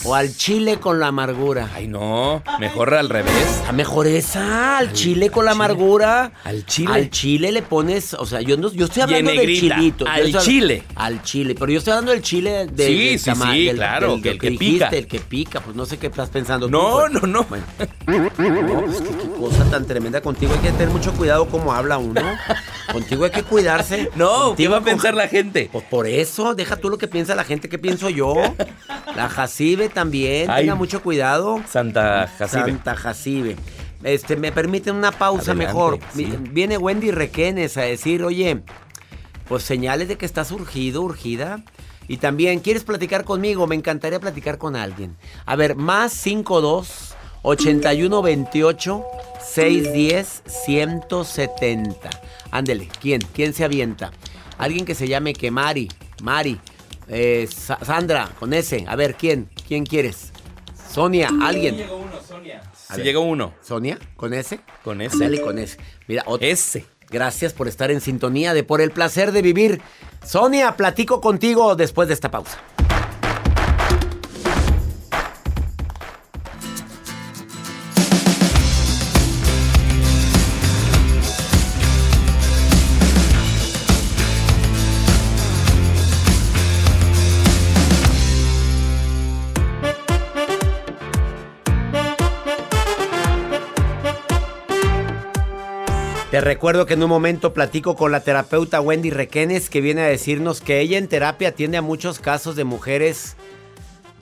O 0.05 0.15
al 0.15 0.35
chile 0.35 0.79
con 0.79 0.99
la 0.99 1.07
amargura. 1.07 1.69
Ay, 1.73 1.87
no. 1.87 2.43
Mejor 2.59 2.93
al 2.93 3.07
revés. 3.07 3.63
A 3.67 3.71
mejor 3.71 4.05
esa. 4.05 4.77
Al, 4.77 4.91
chile 4.91 5.29
con 5.29 5.45
la 5.45 5.51
amargura. 5.51 6.33
Al 6.43 6.65
chile. 6.65 6.93
Al 6.93 7.09
chile 7.09 7.53
le 7.53 7.61
pones. 7.61 8.13
O 8.13 8.25
sea, 8.25 8.41
yo, 8.41 8.57
no, 8.57 8.69
yo 8.73 8.85
estoy 8.85 9.03
hablando 9.03 9.31
del 9.31 9.57
chilito. 9.57 10.05
Al 10.05 10.37
chile. 10.39 10.83
Al 10.95 11.23
chile. 11.23 11.55
Pero 11.57 11.71
yo 11.71 11.77
estoy 11.77 11.91
hablando 11.91 12.11
del 12.11 12.21
chile 12.21 12.67
de, 12.67 12.85
sí, 12.85 13.17
sí, 13.17 13.31
sí, 13.33 13.69
claro. 13.73 14.21
que, 14.21 14.31
el 14.31 14.39
que, 14.39 14.51
pica. 14.51 14.89
El 14.89 15.07
que 15.07 15.21
pica. 15.21 15.61
Pues 15.61 15.73
no 15.73 15.85
sé 15.85 15.97
qué 15.97 16.07
estás 16.07 16.29
pensando. 16.29 16.69
No, 16.69 17.07
no, 17.07 17.21
no. 17.21 17.43
Bueno. 17.45 17.65
No, 18.05 18.29
pues 18.81 19.01
qué, 19.01 19.39
cosa 19.39 19.63
tan 19.71 19.85
tremenda. 19.85 20.19
Contigo 20.19 20.53
hay 20.53 20.59
que 20.59 20.71
tener 20.71 20.89
mucho 20.89 21.13
cuidado 21.13 21.47
cómo 21.47 21.71
habla 21.71 21.97
uno. 21.97 22.21
Contigo 22.91 23.23
hay 23.23 23.31
que 23.31 23.43
cuidarse. 23.43 24.09
No, 24.23 24.55
¿qué 24.55 24.67
va 24.67 24.77
a 24.77 24.81
pensar 24.81 25.15
la 25.15 25.27
gente? 25.27 25.69
Pues 25.71 25.83
por 25.85 26.07
eso. 26.07 26.55
Deja 26.55 26.75
tú 26.75 26.89
lo 26.89 26.97
que 26.97 27.07
piensa 27.07 27.35
la 27.35 27.43
gente. 27.43 27.67
¿Qué 27.67 27.79
pienso 27.79 28.09
yo? 28.09 28.35
La 29.15 29.29
Jacibe 29.33 29.89
también, 29.89 30.47
tenga 30.55 30.75
mucho 30.75 31.01
cuidado. 31.01 31.61
Santa 31.67 32.27
Jacibe. 32.37 32.65
Santa 32.65 32.95
Jacibe. 32.95 33.55
Este, 34.03 34.35
me 34.35 34.51
permiten 34.51 34.95
una 34.95 35.11
pausa 35.11 35.53
mejor. 35.53 35.99
Viene 36.51 36.77
Wendy 36.77 37.11
Requenes 37.11 37.77
a 37.77 37.81
decir, 37.81 38.23
oye, 38.23 38.61
pues 39.47 39.63
señales 39.63 40.07
de 40.07 40.17
que 40.17 40.25
estás 40.25 40.51
urgido, 40.51 41.01
urgida. 41.01 41.63
Y 42.07 42.17
también, 42.17 42.59
¿quieres 42.59 42.83
platicar 42.83 43.23
conmigo? 43.23 43.65
Me 43.65 43.75
encantaría 43.75 44.19
platicar 44.19 44.57
con 44.57 44.75
alguien. 44.75 45.15
A 45.45 45.55
ver, 45.55 45.75
más 45.75 46.11
52 46.13 47.15
81 47.43 48.21
28 48.21 49.03
610 49.39 50.43
170. 50.45 52.09
Ándele, 52.51 52.89
¿quién? 52.99 53.21
¿Quién 53.33 53.53
se 53.53 53.63
avienta? 53.63 54.11
Alguien 54.57 54.85
que 54.85 54.95
se 54.95 55.07
llame 55.07 55.33
que 55.33 55.49
Mari. 55.49 55.89
Mari. 56.21 56.59
Eh, 57.07 57.47
Sandra, 57.49 58.29
con 58.39 58.53
ese. 58.53 58.85
A 58.87 58.95
ver, 58.95 59.15
¿quién? 59.15 59.49
¿Quién 59.67 59.85
quieres? 59.85 60.31
Sonia, 60.91 61.29
alguien. 61.41 61.77
llegó 61.77 61.97
uno, 61.97 62.11
Sonia. 62.27 62.61
llegó 63.03 63.21
uno. 63.21 63.53
¿Sonia? 63.61 63.97
¿Con 64.15 64.33
ese? 64.33 64.59
Con 64.83 65.01
ese. 65.01 65.17
Dale 65.17 65.41
con 65.41 65.57
ese. 65.57 65.77
Mira, 66.07 66.23
Ese. 66.39 66.85
Gracias 67.09 67.53
por 67.53 67.67
estar 67.67 67.91
en 67.91 68.01
sintonía 68.01 68.53
de 68.53 68.63
Por 68.63 68.81
el 68.81 68.91
placer 68.91 69.31
de 69.31 69.41
vivir. 69.41 69.81
Sonia, 70.25 70.75
platico 70.77 71.21
contigo 71.21 71.75
después 71.75 72.07
de 72.07 72.13
esta 72.13 72.31
pausa. 72.31 72.59
Te 96.33 96.41
recuerdo 96.41 96.87
que 96.87 96.95
en 96.95 97.03
un 97.03 97.09
momento 97.09 97.53
platico 97.53 97.95
con 97.95 98.11
la 98.11 98.21
terapeuta 98.21 98.81
Wendy 98.81 99.11
Requenes 99.11 99.69
que 99.69 99.81
viene 99.81 100.01
a 100.01 100.07
decirnos 100.07 100.61
que 100.61 100.79
ella 100.79 100.97
en 100.97 101.07
terapia 101.07 101.49
atiende 101.49 101.77
a 101.77 101.83
muchos 101.83 102.17
casos 102.17 102.55
de 102.55 102.63
mujeres 102.63 103.35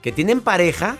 que 0.02 0.12
tienen 0.12 0.42
pareja, 0.42 0.98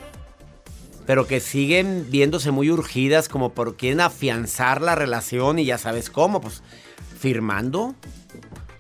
pero 1.05 1.27
que 1.27 1.41
siguen 1.41 2.07
viéndose 2.09 2.51
muy 2.51 2.71
urgidas 2.71 3.29
como 3.29 3.53
por 3.53 3.77
quieren 3.77 4.01
afianzar 4.01 4.81
la 4.81 4.95
relación 4.95 5.59
y 5.59 5.67
ya 5.67 5.77
sabes 5.77 6.09
cómo, 6.09 6.41
pues 6.41 6.63
firmando. 7.19 7.95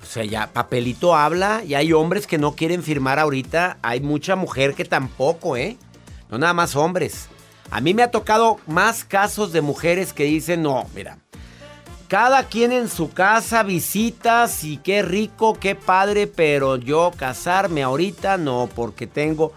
O 0.03 0.07
sea, 0.07 0.25
ya 0.25 0.55
papelito 0.55 1.15
habla 1.15 1.62
y 1.62 1.75
hay 1.75 1.93
hombres 1.93 2.27
que 2.27 2.39
no 2.39 2.57
quieren 2.57 2.83
firmar 2.83 3.19
ahorita, 3.19 3.77
hay 3.83 4.01
mucha 4.01 4.37
mujer 4.37 4.73
que 4.73 4.87
tampoco, 4.87 5.59
¿eh? 5.59 5.77
No 6.31 6.39
nada 6.39 6.55
más 6.55 6.77
hombres. 6.77 7.29
A 7.71 7.83
mí 7.83 7.93
me 7.93 8.03
ha 8.03 8.11
tocado 8.11 8.59
más 8.67 9.05
casos 9.05 9.53
de 9.53 9.61
mujeres 9.61 10.15
que 10.15 10.25
dicen, 10.25 10.62
no, 10.62 10.87
mira, 10.95 11.19
cada 12.12 12.45
quien 12.45 12.73
en 12.73 12.90
su 12.90 13.11
casa, 13.11 13.62
visitas 13.62 14.64
y 14.64 14.76
qué 14.76 15.00
rico, 15.00 15.54
qué 15.54 15.75
padre, 15.75 16.26
pero 16.26 16.76
yo 16.76 17.11
casarme 17.16 17.83
ahorita 17.83 18.37
no, 18.37 18.69
porque 18.75 19.07
tengo... 19.07 19.54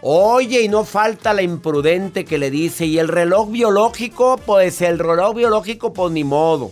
Oye, 0.00 0.62
y 0.62 0.68
no 0.68 0.86
falta 0.86 1.34
la 1.34 1.42
imprudente 1.42 2.24
que 2.24 2.38
le 2.38 2.50
dice, 2.50 2.86
¿y 2.86 2.98
el 2.98 3.08
reloj 3.08 3.50
biológico? 3.50 4.40
Pues 4.46 4.80
el 4.80 4.98
reloj 4.98 5.34
biológico, 5.34 5.92
pues 5.92 6.10
ni 6.10 6.24
modo. 6.24 6.70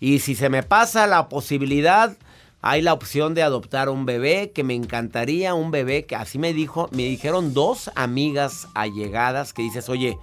Y 0.00 0.20
si 0.20 0.34
se 0.34 0.48
me 0.48 0.62
pasa 0.62 1.06
la 1.06 1.28
posibilidad, 1.28 2.16
hay 2.62 2.80
la 2.80 2.94
opción 2.94 3.34
de 3.34 3.42
adoptar 3.42 3.90
un 3.90 4.06
bebé, 4.06 4.52
que 4.54 4.64
me 4.64 4.72
encantaría 4.72 5.52
un 5.52 5.70
bebé, 5.70 6.06
que 6.06 6.16
así 6.16 6.38
me 6.38 6.54
dijo, 6.54 6.88
me 6.92 7.02
dijeron 7.02 7.52
dos 7.52 7.90
amigas 7.94 8.68
allegadas 8.72 9.52
que 9.52 9.60
dices, 9.60 9.90
oye, 9.90 10.16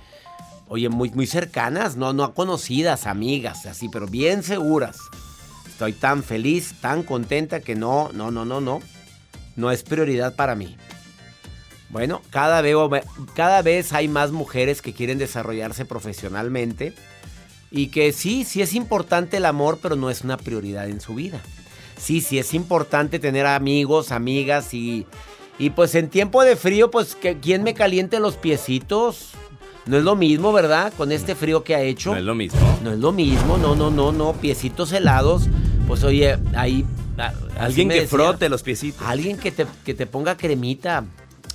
Oye, 0.73 0.89
muy, 0.89 1.11
muy 1.11 1.27
cercanas, 1.27 1.97
no, 1.97 2.13
no 2.13 2.33
conocidas, 2.33 3.05
amigas, 3.05 3.67
así, 3.67 3.89
pero 3.89 4.07
bien 4.07 4.41
seguras. 4.41 4.97
Estoy 5.67 5.93
tan 5.93 6.23
feliz, 6.23 6.73
tan 6.81 7.03
contenta 7.03 7.59
que 7.59 7.75
no, 7.75 8.09
no, 8.11 8.31
no, 8.31 8.43
no, 8.43 8.59
no. 8.59 8.81
No 9.55 9.69
es 9.69 9.83
prioridad 9.83 10.35
para 10.35 10.55
mí. 10.55 10.75
Bueno, 11.89 12.23
cada 12.31 12.59
vez, 12.61 12.75
cada 13.35 13.61
vez 13.61 13.93
hay 13.93 14.07
más 14.07 14.31
mujeres 14.31 14.81
que 14.81 14.93
quieren 14.93 15.19
desarrollarse 15.19 15.85
profesionalmente 15.85 16.95
y 17.69 17.89
que 17.89 18.11
sí, 18.11 18.43
sí 18.43 18.63
es 18.63 18.73
importante 18.73 19.37
el 19.37 19.45
amor, 19.45 19.77
pero 19.79 19.95
no 19.95 20.09
es 20.09 20.23
una 20.23 20.37
prioridad 20.37 20.89
en 20.89 21.01
su 21.01 21.13
vida. 21.13 21.39
Sí, 21.99 22.19
sí 22.19 22.39
es 22.39 22.51
importante 22.55 23.19
tener 23.19 23.45
amigos, 23.45 24.11
amigas 24.11 24.73
y, 24.73 25.05
y 25.59 25.69
pues 25.69 25.93
en 25.93 26.09
tiempo 26.09 26.43
de 26.43 26.55
frío, 26.55 26.89
pues 26.89 27.13
que 27.13 27.37
quien 27.37 27.61
me 27.61 27.75
caliente 27.75 28.19
los 28.19 28.37
piecitos. 28.37 29.33
No 29.85 29.97
es 29.97 30.03
lo 30.03 30.15
mismo, 30.15 30.53
¿verdad? 30.53 30.93
Con 30.95 31.11
este 31.11 31.35
frío 31.35 31.63
que 31.63 31.75
ha 31.75 31.81
hecho. 31.81 32.11
No 32.11 32.17
es 32.17 32.23
lo 32.23 32.35
mismo. 32.35 32.79
No 32.83 32.93
es 32.93 32.99
lo 32.99 33.11
mismo, 33.11 33.57
no, 33.57 33.75
no, 33.75 33.89
no, 33.91 34.11
no. 34.11 34.33
Piecitos 34.33 34.91
helados. 34.93 35.49
Pues 35.87 36.03
oye, 36.03 36.37
ahí. 36.55 36.85
Alguien 37.59 37.89
que 37.89 38.07
frote 38.07 38.49
los 38.49 38.63
piecitos. 38.63 39.05
Alguien 39.05 39.37
que 39.37 39.51
te, 39.51 39.65
que 39.83 39.93
te 39.93 40.05
ponga 40.05 40.37
cremita. 40.37 41.03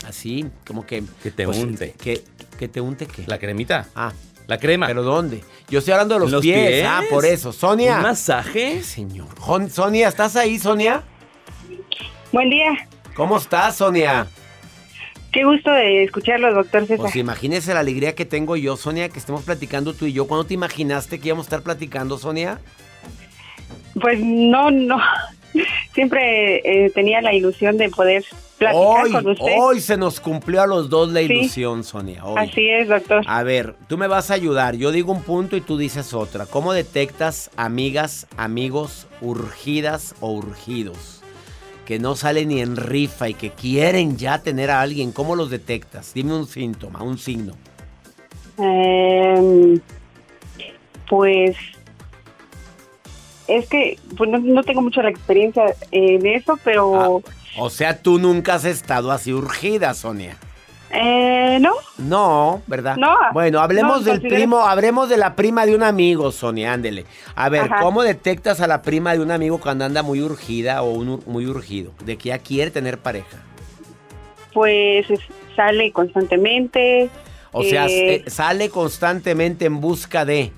Así, 0.06 0.46
como 0.66 0.86
que. 0.86 1.02
Que 1.22 1.30
te 1.30 1.46
pues, 1.46 1.58
unte. 1.58 1.94
Que, 1.98 2.22
que 2.58 2.68
te 2.68 2.80
unte 2.80 3.06
qué. 3.06 3.24
La 3.26 3.38
cremita. 3.38 3.88
Ah. 3.94 4.12
La 4.46 4.58
crema. 4.58 4.86
¿Pero 4.86 5.02
dónde? 5.02 5.42
Yo 5.68 5.80
estoy 5.80 5.92
hablando 5.92 6.18
de 6.18 6.30
los, 6.30 6.42
pies. 6.42 6.84
Ah, 6.86 7.02
por 7.10 7.24
eso. 7.26 7.52
Sonia. 7.52 7.96
¿Un 7.96 8.02
masaje? 8.02 8.82
Señor. 8.82 9.28
Sonia, 9.70 10.08
¿estás 10.08 10.36
ahí, 10.36 10.58
Sonia? 10.58 11.02
Buen 12.32 12.48
día. 12.48 12.88
¿Cómo 13.14 13.36
estás, 13.36 13.76
Sonia? 13.76 14.26
Qué 15.38 15.44
gusto 15.44 15.70
de 15.70 16.02
escucharlo, 16.02 16.52
doctor 16.52 16.80
César. 16.80 16.96
Pues 16.98 17.14
imagínese 17.14 17.72
la 17.72 17.78
alegría 17.78 18.16
que 18.16 18.24
tengo 18.24 18.56
yo, 18.56 18.76
Sonia, 18.76 19.08
que 19.08 19.20
estemos 19.20 19.44
platicando 19.44 19.94
tú 19.94 20.06
y 20.06 20.12
yo. 20.12 20.26
¿Cuándo 20.26 20.44
te 20.44 20.54
imaginaste 20.54 21.20
que 21.20 21.28
íbamos 21.28 21.46
a 21.46 21.46
estar 21.46 21.62
platicando, 21.62 22.18
Sonia? 22.18 22.58
Pues 24.00 24.18
no, 24.18 24.72
no. 24.72 24.98
Siempre 25.94 26.56
eh, 26.64 26.90
tenía 26.90 27.20
la 27.20 27.32
ilusión 27.32 27.76
de 27.76 27.88
poder 27.88 28.24
platicar 28.58 29.04
hoy, 29.04 29.12
con 29.12 29.28
usted. 29.28 29.54
Hoy 29.60 29.80
se 29.80 29.96
nos 29.96 30.18
cumplió 30.18 30.60
a 30.60 30.66
los 30.66 30.90
dos 30.90 31.12
la 31.12 31.22
ilusión, 31.22 31.84
Sonia. 31.84 32.24
Así 32.36 32.68
es, 32.68 32.88
doctor. 32.88 33.22
A 33.24 33.44
ver, 33.44 33.76
tú 33.86 33.96
me 33.96 34.08
vas 34.08 34.32
a 34.32 34.34
ayudar. 34.34 34.74
Yo 34.74 34.90
digo 34.90 35.12
un 35.12 35.22
punto 35.22 35.56
y 35.56 35.60
tú 35.60 35.78
dices 35.78 36.14
otra. 36.14 36.46
¿Cómo 36.46 36.72
detectas 36.72 37.52
amigas, 37.56 38.26
amigos 38.36 39.06
urgidas 39.20 40.16
o 40.18 40.32
urgidos? 40.32 41.22
Que 41.88 41.98
no 41.98 42.16
salen 42.16 42.48
ni 42.48 42.60
en 42.60 42.76
rifa 42.76 43.30
y 43.30 43.32
que 43.32 43.48
quieren 43.48 44.18
ya 44.18 44.42
tener 44.42 44.70
a 44.70 44.82
alguien, 44.82 45.10
¿cómo 45.10 45.34
los 45.34 45.48
detectas? 45.48 46.12
Dime 46.12 46.34
un 46.34 46.46
síntoma, 46.46 47.02
un 47.02 47.16
signo. 47.16 47.54
Em, 48.58 49.80
pues 51.08 51.56
es 53.46 53.66
que 53.70 53.98
pues 54.18 54.28
no, 54.28 54.62
tengo 54.64 54.82
mucha 54.82 55.00
experiencia 55.08 55.64
en 55.90 56.26
eso, 56.26 56.58
pero... 56.62 57.22
Ah, 57.24 57.30
o 57.58 57.70
sea, 57.70 58.02
tú 58.02 58.18
nunca 58.18 58.56
has 58.56 58.66
estado 58.66 59.10
así 59.10 59.32
urgida, 59.32 59.94
Sonia. 59.94 60.36
Eh, 60.90 61.58
no. 61.60 61.72
No, 61.98 62.62
¿verdad? 62.66 62.96
No. 62.96 63.14
Bueno, 63.32 63.60
hablemos 63.60 64.04
del 64.04 64.20
primo, 64.22 64.60
hablemos 64.60 65.08
de 65.08 65.16
la 65.16 65.36
prima 65.36 65.66
de 65.66 65.74
un 65.74 65.82
amigo, 65.82 66.32
Sonia, 66.32 66.72
ándele. 66.72 67.04
A 67.34 67.48
ver, 67.48 67.70
¿cómo 67.80 68.02
detectas 68.02 68.60
a 68.60 68.66
la 68.66 68.82
prima 68.82 69.12
de 69.12 69.20
un 69.20 69.30
amigo 69.30 69.58
cuando 69.58 69.84
anda 69.84 70.02
muy 70.02 70.22
urgida 70.22 70.82
o 70.82 71.02
muy 71.26 71.46
urgido? 71.46 71.92
De 72.04 72.16
que 72.16 72.30
ya 72.30 72.38
quiere 72.38 72.70
tener 72.70 72.98
pareja. 72.98 73.38
Pues 74.52 75.06
sale 75.54 75.92
constantemente. 75.92 77.10
O 77.52 77.62
sea, 77.62 77.86
eh, 77.86 78.24
sale 78.26 78.70
constantemente 78.70 79.66
en 79.66 79.80
busca 79.80 80.24
de... 80.24 80.52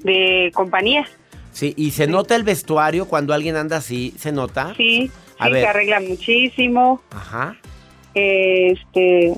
De 0.00 0.50
compañía. 0.54 1.06
Sí, 1.52 1.74
y 1.76 1.90
se 1.90 2.06
nota 2.06 2.36
el 2.36 2.44
vestuario 2.44 3.06
cuando 3.06 3.34
alguien 3.34 3.56
anda 3.56 3.78
así, 3.78 4.14
¿se 4.16 4.30
nota? 4.30 4.74
Sí, 4.76 5.10
sí, 5.42 5.50
se 5.50 5.66
arregla 5.66 6.00
muchísimo. 6.00 7.02
Ajá. 7.10 7.56
Este, 8.14 9.34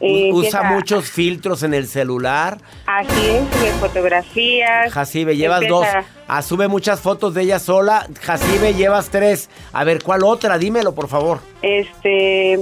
eh, 0.00 0.30
Usa 0.32 0.62
muchos 0.62 1.10
filtros 1.10 1.62
en 1.62 1.74
el 1.74 1.86
celular. 1.86 2.58
Así 2.86 3.26
es, 3.26 3.62
de 3.62 3.70
fotografías. 3.78 4.92
Jacibe, 4.92 5.36
llevas 5.36 5.66
dos. 5.68 5.86
Ah, 6.26 6.42
sube 6.42 6.68
muchas 6.68 7.00
fotos 7.00 7.34
de 7.34 7.42
ella 7.42 7.58
sola. 7.58 8.06
Jacibe, 8.22 8.74
llevas 8.74 9.10
tres. 9.10 9.50
A 9.72 9.84
ver, 9.84 10.02
¿cuál 10.02 10.24
otra? 10.24 10.58
Dímelo, 10.58 10.94
por 10.94 11.08
favor. 11.08 11.40
Este, 11.60 12.58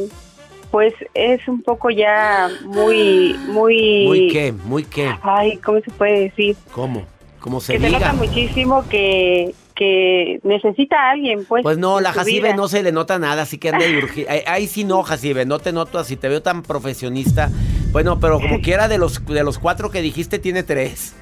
pues 0.71 0.93
es 1.15 1.47
un 1.49 1.63
poco 1.63 1.91
ya 1.91 2.49
muy, 2.65 3.35
muy... 3.49 4.07
¿Muy 4.07 4.29
qué? 4.29 4.53
¿Muy 4.53 4.85
qué? 4.85 5.15
Ay, 5.23 5.59
¿cómo 5.59 5.81
se 5.81 5.91
puede 5.93 6.21
decir? 6.21 6.57
¿Cómo? 6.73 7.05
¿Cómo 7.41 7.61
se 7.61 7.75
que 7.75 7.79
diga? 7.79 7.99
se 7.99 8.05
nota 8.05 8.13
muchísimo 8.15 8.85
que 8.89 9.55
que 9.79 10.41
necesita 10.43 10.97
a 10.97 11.11
alguien, 11.13 11.45
pues. 11.45 11.63
Pues 11.63 11.79
no, 11.79 12.01
la 12.01 12.13
Jacibe 12.13 12.53
no 12.55 12.67
se 12.67 12.83
le 12.83 12.91
nota 12.91 13.19
nada, 13.19 13.43
así 13.43 13.59
que 13.59 13.69
anda 13.69 13.87
de 13.87 14.45
Ahí, 14.47 14.67
sí 14.67 14.83
no, 14.85 15.05
Jacibe, 15.05 15.47
no 15.47 15.61
te 15.61 15.73
noto 15.73 15.99
así, 15.99 16.17
te 16.17 16.29
veo 16.29 16.43
tan 16.43 16.63
profesionista. 16.63 17.51
Bueno, 17.93 18.19
pero 18.19 18.41
como 18.41 18.61
quiera 18.63 18.89
de 18.89 18.99
los, 18.99 19.25
de 19.25 19.45
los 19.45 19.59
cuatro 19.59 19.91
que 19.91 20.03
dijiste, 20.03 20.41
tiene 20.41 20.65
tres. 20.65 21.15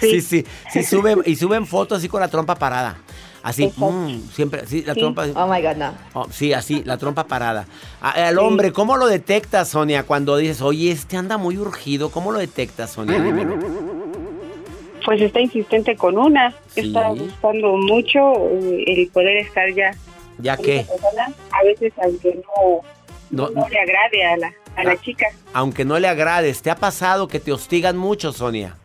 Sí, 0.00 0.20
sí, 0.20 0.44
sí, 0.70 0.82
sube, 0.82 1.16
y 1.24 1.36
suben 1.36 1.66
fotos 1.66 1.98
así 1.98 2.08
con 2.08 2.20
la 2.20 2.28
trompa 2.28 2.54
parada. 2.54 2.98
Así, 3.42 3.72
mm, 3.74 4.28
siempre, 4.32 4.66
sí, 4.66 4.82
la 4.82 4.94
trompa. 4.94 5.26
Oh 5.34 5.46
my 5.46 5.62
God, 5.62 5.76
no. 5.76 5.94
Oh, 6.12 6.26
sí, 6.30 6.52
así, 6.52 6.82
la 6.84 6.98
trompa 6.98 7.24
parada. 7.26 7.66
El 8.14 8.38
hombre, 8.38 8.72
¿cómo 8.72 8.98
lo 8.98 9.06
detectas, 9.06 9.68
Sonia, 9.68 10.02
cuando 10.02 10.36
dices, 10.36 10.60
oye, 10.60 10.90
este 10.90 11.16
anda 11.16 11.38
muy 11.38 11.56
urgido? 11.56 12.10
¿Cómo 12.10 12.32
lo 12.32 12.38
detectas, 12.38 12.90
Sonia? 12.90 13.18
Dímelo 13.20 13.99
pues 15.10 15.22
está 15.22 15.40
insistente 15.40 15.96
con 15.96 16.16
una, 16.16 16.54
está 16.76 17.08
buscando 17.08 17.76
mucho 17.78 18.48
eh, 18.52 18.84
el 18.86 19.08
poder 19.08 19.38
estar 19.38 19.68
ya. 19.74 19.90
¿Ya 20.38 20.56
qué? 20.56 20.86
a 21.50 21.64
veces 21.64 21.92
aunque 22.00 22.40
no, 23.32 23.50
no, 23.50 23.68
le 23.68 23.80
agrade 23.80 24.24
a 24.24 24.36
la, 24.36 24.52
a 24.76 24.84
la 24.84 24.92
ah, 24.92 25.00
chica. 25.00 25.26
Aunque 25.52 25.84
no 25.84 25.98
le 25.98 26.06
agrades, 26.06 26.62
¿te 26.62 26.70
ha 26.70 26.76
pasado 26.76 27.26
que 27.26 27.40
te 27.40 27.50
hostigan 27.50 27.96
mucho, 27.96 28.32
Sonia? 28.32 28.76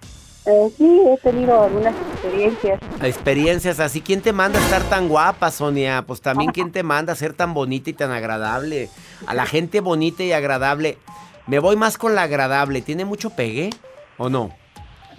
Eh, 0.47 0.71
sí, 0.75 1.03
he 1.07 1.17
tenido 1.17 1.61
algunas 1.61 1.93
experiencias. 1.93 2.79
Experiencias 3.03 3.79
así. 3.79 4.01
¿Quién 4.01 4.21
te 4.21 4.33
manda 4.33 4.57
a 4.57 4.63
estar 4.63 4.81
tan 4.89 5.07
guapa, 5.07 5.51
Sonia? 5.51 6.05
Pues 6.07 6.21
también 6.21 6.49
¿quién 6.51 6.71
te 6.71 6.81
manda 6.91 7.13
a 7.13 7.15
ser 7.15 7.33
tan 7.33 7.53
bonita 7.53 7.91
y 7.91 7.93
tan 7.93 8.09
agradable? 8.09 8.89
A 9.27 9.35
la 9.35 9.45
gente 9.45 9.79
bonita 9.79 10.23
y 10.23 10.31
agradable. 10.31 10.97
Me 11.45 11.59
voy 11.59 11.75
más 11.75 11.99
con 11.99 12.15
la 12.15 12.23
agradable. 12.23 12.81
¿Tiene 12.81 13.05
mucho 13.05 13.29
pegue 13.29 13.69
o 14.17 14.27
no? 14.27 14.49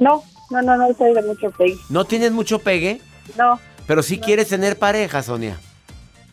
No, 0.01 0.25
no, 0.51 0.63
no, 0.63 0.77
no 0.77 0.95
soy 0.95 1.15
de 1.15 1.23
mucho 1.23 1.51
pegue. 1.51 1.79
¿No 1.89 2.05
tienes 2.05 2.33
mucho 2.33 2.59
pegue? 2.59 3.01
No. 3.37 3.61
Pero 3.87 4.03
si 4.03 4.19
quieres 4.19 4.49
tener 4.49 4.79
pareja, 4.79 5.23
Sonia. 5.23 5.59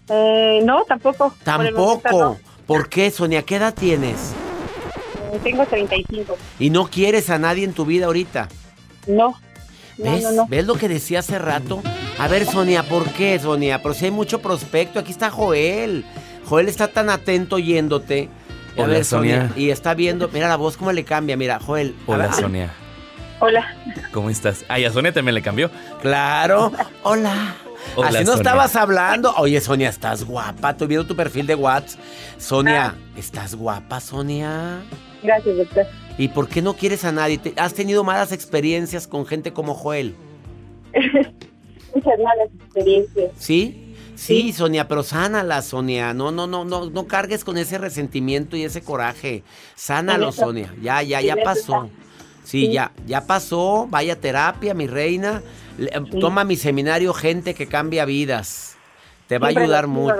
Eh, 0.09 0.61
no, 0.63 0.83
tampoco. 0.85 1.33
Tampoco. 1.43 2.37
¿Por 2.65 2.89
qué, 2.89 3.11
Sonia? 3.11 3.43
¿Qué 3.43 3.57
edad 3.57 3.73
tienes? 3.73 4.33
Eh, 5.31 5.39
tengo 5.43 5.65
35. 5.65 6.37
¿Y 6.59 6.69
no 6.69 6.87
quieres 6.89 7.29
a 7.29 7.37
nadie 7.37 7.63
en 7.63 7.73
tu 7.73 7.85
vida 7.85 8.05
ahorita? 8.07 8.49
No. 9.07 9.35
¿Ves? 9.97 10.25
¿Ves 10.47 10.65
lo 10.65 10.75
que 10.75 10.87
decía 10.87 11.19
hace 11.19 11.37
rato? 11.37 11.81
A 12.17 12.27
ver, 12.27 12.45
Sonia, 12.45 12.83
¿por 12.83 13.09
qué, 13.11 13.37
Sonia? 13.39 13.81
Pero 13.81 13.93
si 13.93 14.05
hay 14.05 14.11
mucho 14.11 14.39
prospecto, 14.39 14.99
aquí 14.99 15.11
está 15.11 15.29
Joel. 15.29 16.05
Joel 16.45 16.67
está 16.67 16.87
tan 16.87 17.09
atento 17.09 17.57
oyéndote. 17.57 18.29
A 18.77 18.85
ver, 18.85 19.05
Sonia. 19.05 19.51
Y 19.55 19.69
está 19.69 19.93
viendo, 19.93 20.29
mira 20.29 20.47
la 20.47 20.55
voz 20.55 20.77
cómo 20.77 20.91
le 20.91 21.03
cambia, 21.03 21.37
mira, 21.37 21.59
Joel. 21.59 21.95
Hola, 22.07 22.33
Sonia. 22.33 22.73
Hola. 23.45 23.75
¿Cómo 24.13 24.29
estás? 24.29 24.63
Ay, 24.69 24.85
a 24.85 24.89
Sonia 24.89 25.11
también 25.11 25.35
le 25.35 25.41
cambió. 25.41 25.69
Claro. 26.01 26.71
Hola. 27.03 27.57
Así 28.01 28.23
no 28.23 28.35
estabas 28.35 28.73
hablando. 28.77 29.33
Oye, 29.35 29.59
Sonia, 29.59 29.89
estás 29.89 30.23
guapa. 30.23 30.69
Estoy 30.69 30.87
viendo 30.87 31.05
tu 31.05 31.13
perfil 31.13 31.45
de 31.45 31.55
WhatsApp. 31.55 31.99
Sonia, 32.37 32.95
ah. 32.95 33.17
¿estás 33.17 33.55
guapa, 33.55 33.99
Sonia? 33.99 34.81
Gracias, 35.21 35.57
doctor. 35.57 35.85
¿Y 36.17 36.29
por 36.29 36.47
qué 36.47 36.61
no 36.61 36.75
quieres 36.75 37.03
a 37.03 37.11
nadie? 37.11 37.41
¿Has 37.57 37.73
tenido 37.73 38.05
malas 38.05 38.31
experiencias 38.31 39.07
con 39.07 39.25
gente 39.25 39.51
como 39.51 39.73
Joel? 39.73 40.15
Muchas 40.93 42.19
malas 42.19 42.47
experiencias. 42.61 43.29
¿Sí? 43.37 43.93
Sí, 44.15 44.53
Sonia, 44.53 44.87
pero 44.87 45.03
sánala, 45.03 45.61
Sonia. 45.63 46.13
No, 46.13 46.31
no, 46.31 46.47
no, 46.47 46.63
no, 46.63 46.89
no 46.89 47.07
cargues 47.07 47.43
con 47.43 47.57
ese 47.57 47.77
resentimiento 47.77 48.55
y 48.55 48.63
ese 48.63 48.81
coraje. 48.81 49.43
Sánalo, 49.75 50.31
Sonia. 50.31 50.73
Ya, 50.81 51.01
ya, 51.01 51.19
ya 51.19 51.35
pasó. 51.43 51.89
Sí, 52.43 52.71
ya, 52.71 52.91
ya 53.05 53.25
pasó. 53.25 53.87
Vaya 53.89 54.19
terapia, 54.19 54.73
mi 54.73 54.87
reina. 54.87 55.41
Toma 56.19 56.43
mi 56.43 56.55
seminario 56.55 57.13
Gente 57.13 57.53
que 57.53 57.67
cambia 57.67 58.05
vidas. 58.05 58.77
Te 59.27 59.37
va 59.39 59.47
a 59.47 59.49
ayudar 59.49 59.87
mucho. 59.87 60.15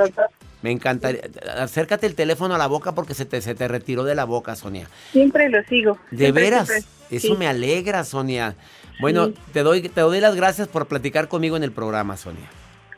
Me 0.62 0.72
encantaría. 0.72 1.22
Acércate 1.58 2.08
el 2.08 2.16
teléfono 2.16 2.56
a 2.56 2.58
la 2.58 2.68
boca 2.68 2.96
porque 2.96 3.14
se 3.14 3.26
te, 3.26 3.42
se 3.42 3.54
te 3.54 3.68
retiró 3.68 4.06
de 4.06 4.16
la 4.16 4.24
boca, 4.24 4.56
Sonia. 4.56 4.88
Siempre 5.12 5.50
lo 5.50 5.62
sigo. 5.64 5.98
De 6.10 6.32
veras. 6.32 6.70
Eso 7.12 7.36
me 7.36 7.48
alegra, 7.48 8.04
Sonia. 8.04 8.56
Bueno, 9.00 9.32
te 9.52 9.64
doy 9.64 9.82
te 9.82 10.02
doy 10.02 10.20
las 10.20 10.36
gracias 10.36 10.68
por 10.68 10.88
platicar 10.88 11.28
conmigo 11.28 11.58
en 11.58 11.64
el 11.64 11.72
programa, 11.72 12.16
Sonia. 12.16 12.48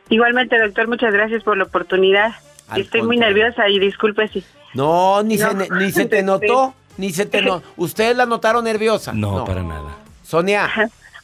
Igualmente, 0.09 0.57
doctor, 0.59 0.87
muchas 0.87 1.11
gracias 1.11 1.43
por 1.43 1.57
la 1.57 1.63
oportunidad. 1.63 2.35
Estoy 2.75 3.01
muy 3.01 3.17
nerviosa 3.17 3.67
y 3.69 3.79
disculpe 3.79 4.27
si. 4.27 4.43
No, 4.73 5.23
ni 5.23 5.37
se 5.37 5.47
ni 5.71 5.91
se 5.91 6.05
te 6.09 6.21
notó, 6.21 6.75
ni 6.97 7.11
se 7.11 7.25
te 7.25 7.41
notó. 7.41 7.63
¿Ustedes 7.77 8.15
la 8.15 8.25
notaron 8.25 8.63
nerviosa? 8.63 9.13
No, 9.13 9.45
para 9.45 9.63
nada. 9.63 9.97
Sonia. 10.23 10.69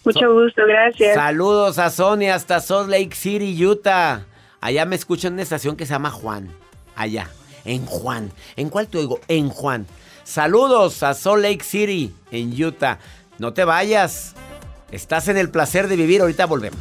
Mucho 0.04 0.34
gusto, 0.34 0.64
gracias. 0.68 1.16
Saludos 1.16 1.78
a 1.78 1.90
Sonia 1.90 2.36
hasta 2.36 2.60
Salt 2.60 2.90
Lake 2.90 3.14
City, 3.14 3.66
Utah. 3.66 4.24
Allá 4.60 4.86
me 4.86 4.96
escuchan 4.96 5.30
en 5.30 5.34
una 5.34 5.44
estación 5.44 5.76
que 5.76 5.86
se 5.86 5.94
llama 5.94 6.12
Juan. 6.12 6.50
Allá, 6.96 7.30
en 7.66 7.86
Juan. 7.86 8.32
¿En 8.56 8.70
cuál 8.70 8.88
te 8.88 8.98
oigo? 8.98 9.20
En 9.28 9.50
Juan. 9.50 9.86
Saludos 10.24 11.04
a 11.04 11.14
Salt 11.14 11.44
Lake 11.44 11.64
City, 11.64 12.14
en 12.32 12.64
Utah. 12.64 13.00
No 13.38 13.54
te 13.54 13.64
vayas. 13.64 14.36
Estás 14.92 15.28
en 15.28 15.38
el 15.38 15.50
placer 15.50 15.88
de 15.88 15.96
vivir. 15.96 16.22
Ahorita 16.22 16.46
volvemos. 16.46 16.80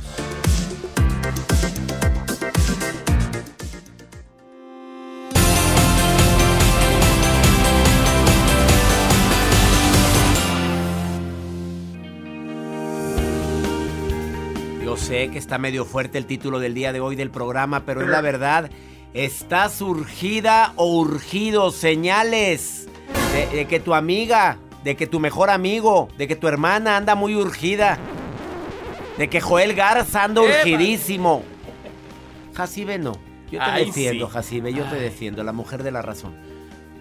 Sé 15.11 15.29
que 15.29 15.38
está 15.38 15.59
medio 15.59 15.85
fuerte 15.85 16.18
el 16.18 16.27
título 16.27 16.61
del 16.61 16.73
día 16.73 16.92
de 16.92 17.01
hoy 17.01 17.16
del 17.16 17.33
programa, 17.33 17.85
pero 17.85 18.01
es 18.03 18.07
la 18.07 18.20
verdad. 18.20 18.70
Está 19.12 19.68
surgida 19.68 20.73
o 20.77 20.87
urgido 21.01 21.73
señales 21.73 22.87
de, 23.53 23.66
que 23.66 23.81
tu 23.81 23.94
amiga, 23.94 24.59
de 24.85 24.94
que 24.94 25.09
tu 25.09 25.18
mejor 25.18 25.51
amigo, 25.51 26.07
de 26.16 26.29
que 26.29 26.37
tu 26.37 26.46
hermana 26.46 26.96
anda 26.96 27.16
muy 27.16 27.35
urgida. 27.35 27.99
De 29.18 29.29
que 29.29 29.40
Joel 29.40 29.75
Garza 29.75 30.23
anda 30.23 30.42
urgidísimo. 30.42 31.42
Jacibe 32.55 32.96
no. 32.96 33.14
Yo 33.51 33.59
te 33.64 33.85
defiendo, 33.87 34.29
Jacibe, 34.29 34.73
yo 34.73 34.85
te 34.85 34.94
defiendo, 34.94 35.42
la 35.42 35.53
mujer 35.53 35.83
de 35.83 35.90
la 35.90 36.03
razón. 36.03 36.37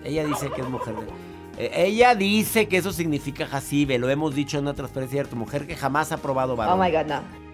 Ella 0.04 0.26
dice 0.26 0.50
que 0.50 0.62
es 0.62 0.67
mujer 0.67 0.95
de... 0.95 1.63
Eh, 1.63 1.86
ella 1.86 2.15
dice 2.15 2.67
que 2.67 2.78
eso 2.78 2.91
significa 2.91 3.45
Jacibe, 3.45 4.00
lo 4.00 4.10
hemos 4.10 4.34
dicho 4.34 4.58
en 4.58 4.65
otra 4.65 4.86
transferencia 4.86 5.22
de 5.26 5.30
tu 5.30 5.36
mujer 5.36 5.67
que 5.67 5.76
jamás 5.76 6.12
ha 6.12 6.17
probado 6.17 6.56
varón. 6.56 6.80
Oh 6.80 6.84
my 6.84 6.89
God, 6.91 7.06
no. 7.06 7.49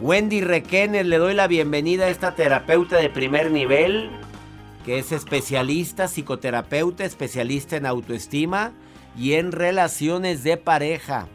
Wendy 0.00 0.40
Requenes, 0.40 1.04
le 1.04 1.18
doy 1.18 1.34
la 1.34 1.46
bienvenida 1.46 2.06
a 2.06 2.08
esta 2.08 2.34
terapeuta 2.34 2.96
de 2.96 3.10
primer 3.10 3.50
nivel, 3.50 4.08
que 4.86 4.98
es 4.98 5.12
especialista, 5.12 6.08
psicoterapeuta, 6.08 7.04
especialista 7.04 7.76
en 7.76 7.84
autoestima 7.84 8.72
y 9.14 9.34
en 9.34 9.52
relaciones 9.52 10.42
de 10.42 10.56
pareja. 10.56 11.26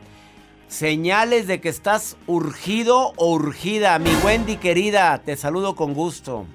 Señales 0.65 1.45
de 1.47 1.61
que 1.61 1.69
estás 1.69 2.17
urgido 2.25 3.11
o 3.17 3.33
urgida. 3.35 3.99
Mi 3.99 4.09
Wendy 4.25 4.57
querida, 4.57 5.15
te 5.23 5.35
saludo 5.35 5.75
con 5.75 5.93
gusto. 5.93 6.47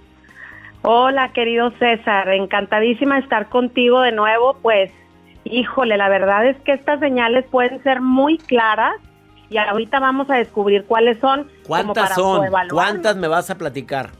Hola, 0.83 1.33
querido 1.33 1.71
César, 1.79 2.29
encantadísima 2.31 3.21
estar 3.21 3.49
contigo 3.49 4.01
de 4.01 4.11
nuevo. 4.11 4.57
Pues, 4.61 4.91
híjole, 5.45 5.97
la 5.97 6.09
verdad 6.09 6.45
es 6.49 6.57
que 6.63 6.73
estas 6.73 6.99
señales 6.99 7.45
pueden 7.53 7.81
ser 7.85 8.01
muy 8.01 8.37
claras 8.37 8.97
y 9.51 9.59
ahorita 9.59 9.99
vamos 9.99 10.31
a 10.31 10.37
descubrir 10.37 10.85
cuáles 10.85 11.19
son. 11.19 11.51
¿Cuántas 11.67 12.15
son? 12.15 12.47
¿Cuántas 12.71 13.17
me 13.17 13.29
vas 13.29 13.51
a 13.51 13.59
platicar? 13.59 14.11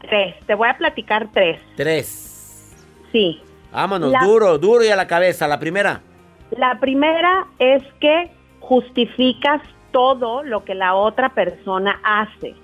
Tres, 0.00 0.36
te 0.46 0.54
voy 0.54 0.68
a 0.68 0.78
platicar 0.78 1.28
tres. 1.32 1.60
Tres. 1.76 2.72
Sí. 3.10 3.42
Vámonos, 3.72 4.12
duro, 4.22 4.58
duro 4.58 4.84
y 4.84 4.88
a 4.88 4.96
la 4.96 5.08
cabeza. 5.08 5.48
La 5.48 5.58
primera. 5.58 6.00
La 6.52 6.78
primera 6.78 7.46
es 7.58 7.82
que 8.00 8.30
justificas 8.60 9.60
todo 9.90 10.44
lo 10.44 10.64
que 10.64 10.74
la 10.74 10.94
otra 10.94 11.30
persona 11.30 12.00
hace. 12.04 12.54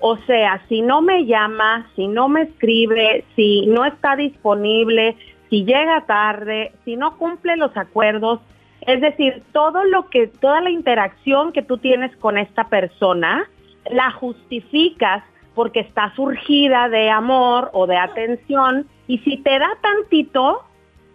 O 0.00 0.18
sea, 0.26 0.62
si 0.68 0.82
no 0.82 1.00
me 1.00 1.24
llama, 1.24 1.88
si 1.96 2.06
no 2.06 2.28
me 2.28 2.42
escribe, 2.42 3.24
si 3.34 3.66
no 3.66 3.86
está 3.86 4.16
disponible, 4.16 5.16
si 5.48 5.64
llega 5.64 6.04
tarde, 6.06 6.72
si 6.84 6.96
no 6.96 7.16
cumple 7.16 7.56
los 7.56 7.74
acuerdos, 7.76 8.40
es 8.86 9.00
decir, 9.00 9.42
todo 9.52 9.84
lo 9.84 10.08
que, 10.08 10.26
toda 10.26 10.60
la 10.60 10.70
interacción 10.70 11.52
que 11.52 11.62
tú 11.62 11.78
tienes 11.78 12.14
con 12.16 12.38
esta 12.38 12.68
persona, 12.68 13.48
la 13.90 14.10
justificas 14.10 15.24
porque 15.54 15.80
está 15.80 16.14
surgida 16.14 16.88
de 16.88 17.10
amor 17.10 17.70
o 17.72 17.86
de 17.86 17.96
atención 17.96 18.86
y 19.06 19.18
si 19.18 19.36
te 19.38 19.58
da 19.58 19.68
tantito, 19.80 20.64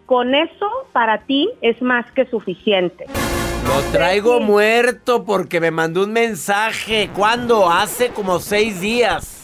con 0.06 0.34
eso 0.34 0.70
para 0.92 1.18
ti 1.26 1.50
es 1.60 1.82
más 1.82 2.10
que 2.12 2.24
suficiente. 2.26 3.04
Lo 3.66 3.92
traigo 3.92 4.40
muerto 4.40 5.24
porque 5.24 5.60
me 5.60 5.70
mandó 5.70 6.04
un 6.04 6.12
mensaje. 6.12 7.10
¿Cuándo? 7.14 7.68
Hace 7.70 8.08
como 8.08 8.38
seis 8.38 8.80
días. 8.80 9.37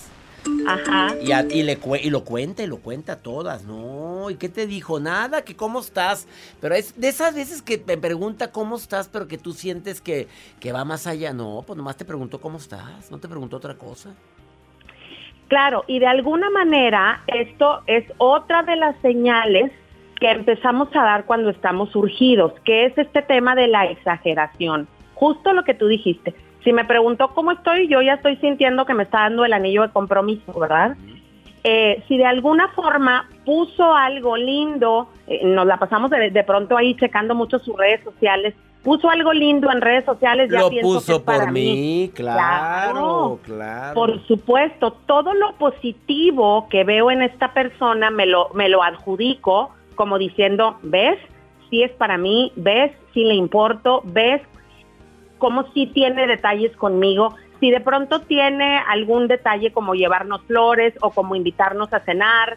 Ajá. 0.66 1.14
Y, 1.20 1.32
y, 1.58 1.62
le, 1.62 1.78
y 2.02 2.10
lo 2.10 2.24
cuenta 2.24 2.62
y 2.62 2.66
lo 2.66 2.78
cuenta 2.78 3.16
todas, 3.22 3.64
¿no? 3.64 4.30
¿Y 4.30 4.36
qué 4.36 4.48
te 4.48 4.66
dijo? 4.66 5.00
Nada, 5.00 5.42
que 5.42 5.56
cómo 5.56 5.80
estás. 5.80 6.26
Pero 6.60 6.74
es 6.74 6.98
de 7.00 7.08
esas 7.08 7.34
veces 7.34 7.62
que 7.62 7.82
me 7.86 7.96
pregunta 7.96 8.52
cómo 8.52 8.76
estás, 8.76 9.08
pero 9.08 9.28
que 9.28 9.38
tú 9.38 9.52
sientes 9.52 10.00
que, 10.00 10.28
que 10.60 10.72
va 10.72 10.84
más 10.84 11.06
allá. 11.06 11.32
No, 11.32 11.62
pues 11.66 11.76
nomás 11.76 11.96
te 11.96 12.04
preguntó 12.04 12.40
cómo 12.40 12.58
estás, 12.58 13.10
no 13.10 13.18
te 13.18 13.28
preguntó 13.28 13.56
otra 13.56 13.74
cosa. 13.74 14.14
Claro, 15.48 15.84
y 15.86 15.98
de 15.98 16.06
alguna 16.06 16.50
manera 16.50 17.22
esto 17.26 17.82
es 17.86 18.04
otra 18.18 18.62
de 18.62 18.76
las 18.76 18.96
señales 19.02 19.70
que 20.20 20.30
empezamos 20.30 20.88
a 20.94 21.02
dar 21.02 21.26
cuando 21.26 21.50
estamos 21.50 21.94
urgidos, 21.94 22.52
que 22.64 22.86
es 22.86 22.96
este 22.96 23.22
tema 23.22 23.54
de 23.54 23.68
la 23.68 23.86
exageración. 23.86 24.88
Justo 25.14 25.52
lo 25.52 25.64
que 25.64 25.74
tú 25.74 25.86
dijiste. 25.86 26.34
Si 26.64 26.72
me 26.72 26.84
preguntó 26.86 27.28
cómo 27.28 27.52
estoy, 27.52 27.88
yo 27.88 28.00
ya 28.00 28.14
estoy 28.14 28.36
sintiendo 28.36 28.86
que 28.86 28.94
me 28.94 29.02
está 29.02 29.20
dando 29.20 29.44
el 29.44 29.52
anillo 29.52 29.82
de 29.82 29.90
compromiso, 29.90 30.58
¿verdad? 30.58 30.96
Eh, 31.62 32.02
si 32.08 32.16
de 32.16 32.26
alguna 32.26 32.68
forma 32.68 33.28
puso 33.44 33.94
algo 33.94 34.36
lindo, 34.36 35.08
eh, 35.26 35.40
nos 35.44 35.66
la 35.66 35.78
pasamos 35.78 36.10
de, 36.10 36.44
pronto 36.44 36.76
ahí 36.76 36.94
checando 36.96 37.34
mucho 37.34 37.58
sus 37.58 37.76
redes 37.76 38.02
sociales, 38.02 38.54
puso 38.82 39.08
algo 39.08 39.32
lindo 39.32 39.70
en 39.70 39.80
redes 39.80 40.04
sociales, 40.04 40.50
ya 40.50 40.60
lo 40.60 40.70
pienso 40.70 40.94
puso 40.94 41.18
que 41.18 41.24
para 41.24 41.44
por 41.44 41.52
mí, 41.52 42.10
claro, 42.14 43.40
claro, 43.42 43.94
Por 43.94 44.26
supuesto, 44.26 44.92
todo 45.06 45.32
lo 45.32 45.54
positivo 45.56 46.66
que 46.68 46.84
veo 46.84 47.10
en 47.10 47.22
esta 47.22 47.52
persona 47.54 48.10
me 48.10 48.26
lo, 48.26 48.50
me 48.54 48.68
lo 48.68 48.82
adjudico 48.82 49.70
como 49.94 50.18
diciendo, 50.18 50.78
¿ves? 50.82 51.18
Si 51.70 51.82
es 51.82 51.92
para 51.92 52.18
mí, 52.18 52.52
¿ves? 52.56 52.92
Si 53.14 53.24
le 53.24 53.34
importo, 53.34 54.02
¿ves? 54.04 54.42
Como 55.44 55.70
si 55.74 55.86
tiene 55.88 56.26
detalles 56.26 56.74
conmigo, 56.74 57.34
si 57.60 57.70
de 57.70 57.80
pronto 57.80 58.22
tiene 58.22 58.78
algún 58.88 59.28
detalle 59.28 59.72
como 59.72 59.94
llevarnos 59.94 60.40
flores 60.46 60.94
o 61.02 61.10
como 61.10 61.36
invitarnos 61.36 61.92
a 61.92 62.00
cenar, 62.00 62.56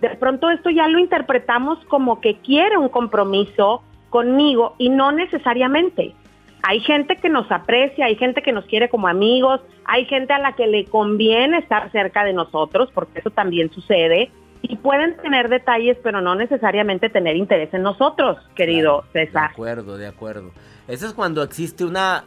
de 0.00 0.10
pronto 0.10 0.48
esto 0.48 0.70
ya 0.70 0.86
lo 0.86 1.00
interpretamos 1.00 1.84
como 1.86 2.20
que 2.20 2.36
quiere 2.36 2.78
un 2.78 2.90
compromiso 2.90 3.82
conmigo 4.08 4.76
y 4.78 4.88
no 4.88 5.10
necesariamente. 5.10 6.14
Hay 6.62 6.78
gente 6.78 7.16
que 7.16 7.28
nos 7.28 7.50
aprecia, 7.50 8.06
hay 8.06 8.14
gente 8.14 8.40
que 8.40 8.52
nos 8.52 8.66
quiere 8.66 8.88
como 8.88 9.08
amigos, 9.08 9.60
hay 9.84 10.04
gente 10.04 10.32
a 10.32 10.38
la 10.38 10.52
que 10.52 10.68
le 10.68 10.84
conviene 10.84 11.58
estar 11.58 11.90
cerca 11.90 12.22
de 12.22 12.34
nosotros, 12.34 12.88
porque 12.94 13.18
eso 13.18 13.30
también 13.30 13.72
sucede, 13.72 14.30
y 14.62 14.76
pueden 14.76 15.16
tener 15.16 15.48
detalles, 15.48 15.98
pero 16.04 16.20
no 16.20 16.36
necesariamente 16.36 17.10
tener 17.10 17.34
interés 17.34 17.74
en 17.74 17.82
nosotros, 17.82 18.36
querido 18.54 19.02
César. 19.12 19.48
De 19.48 19.54
acuerdo, 19.54 19.98
de 19.98 20.06
acuerdo. 20.06 20.52
Eso 20.88 21.06
es 21.06 21.12
cuando 21.12 21.42
existe 21.42 21.84
una 21.84 22.24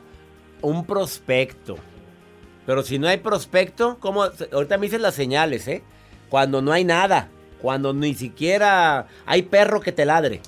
un 0.61 0.85
prospecto. 0.85 1.77
Pero 2.65 2.83
si 2.83 2.99
no 2.99 3.07
hay 3.07 3.17
prospecto, 3.17 3.97
como 3.99 4.23
ahorita 4.23 4.77
me 4.77 4.85
dicen 4.85 5.01
las 5.01 5.15
señales, 5.15 5.67
¿eh? 5.67 5.83
Cuando 6.29 6.61
no 6.61 6.71
hay 6.71 6.83
nada, 6.83 7.29
cuando 7.61 7.93
ni 7.93 8.13
siquiera 8.13 9.07
hay 9.25 9.41
perro 9.41 9.81
que 9.81 9.91
te 9.91 10.05
ladre. 10.05 10.41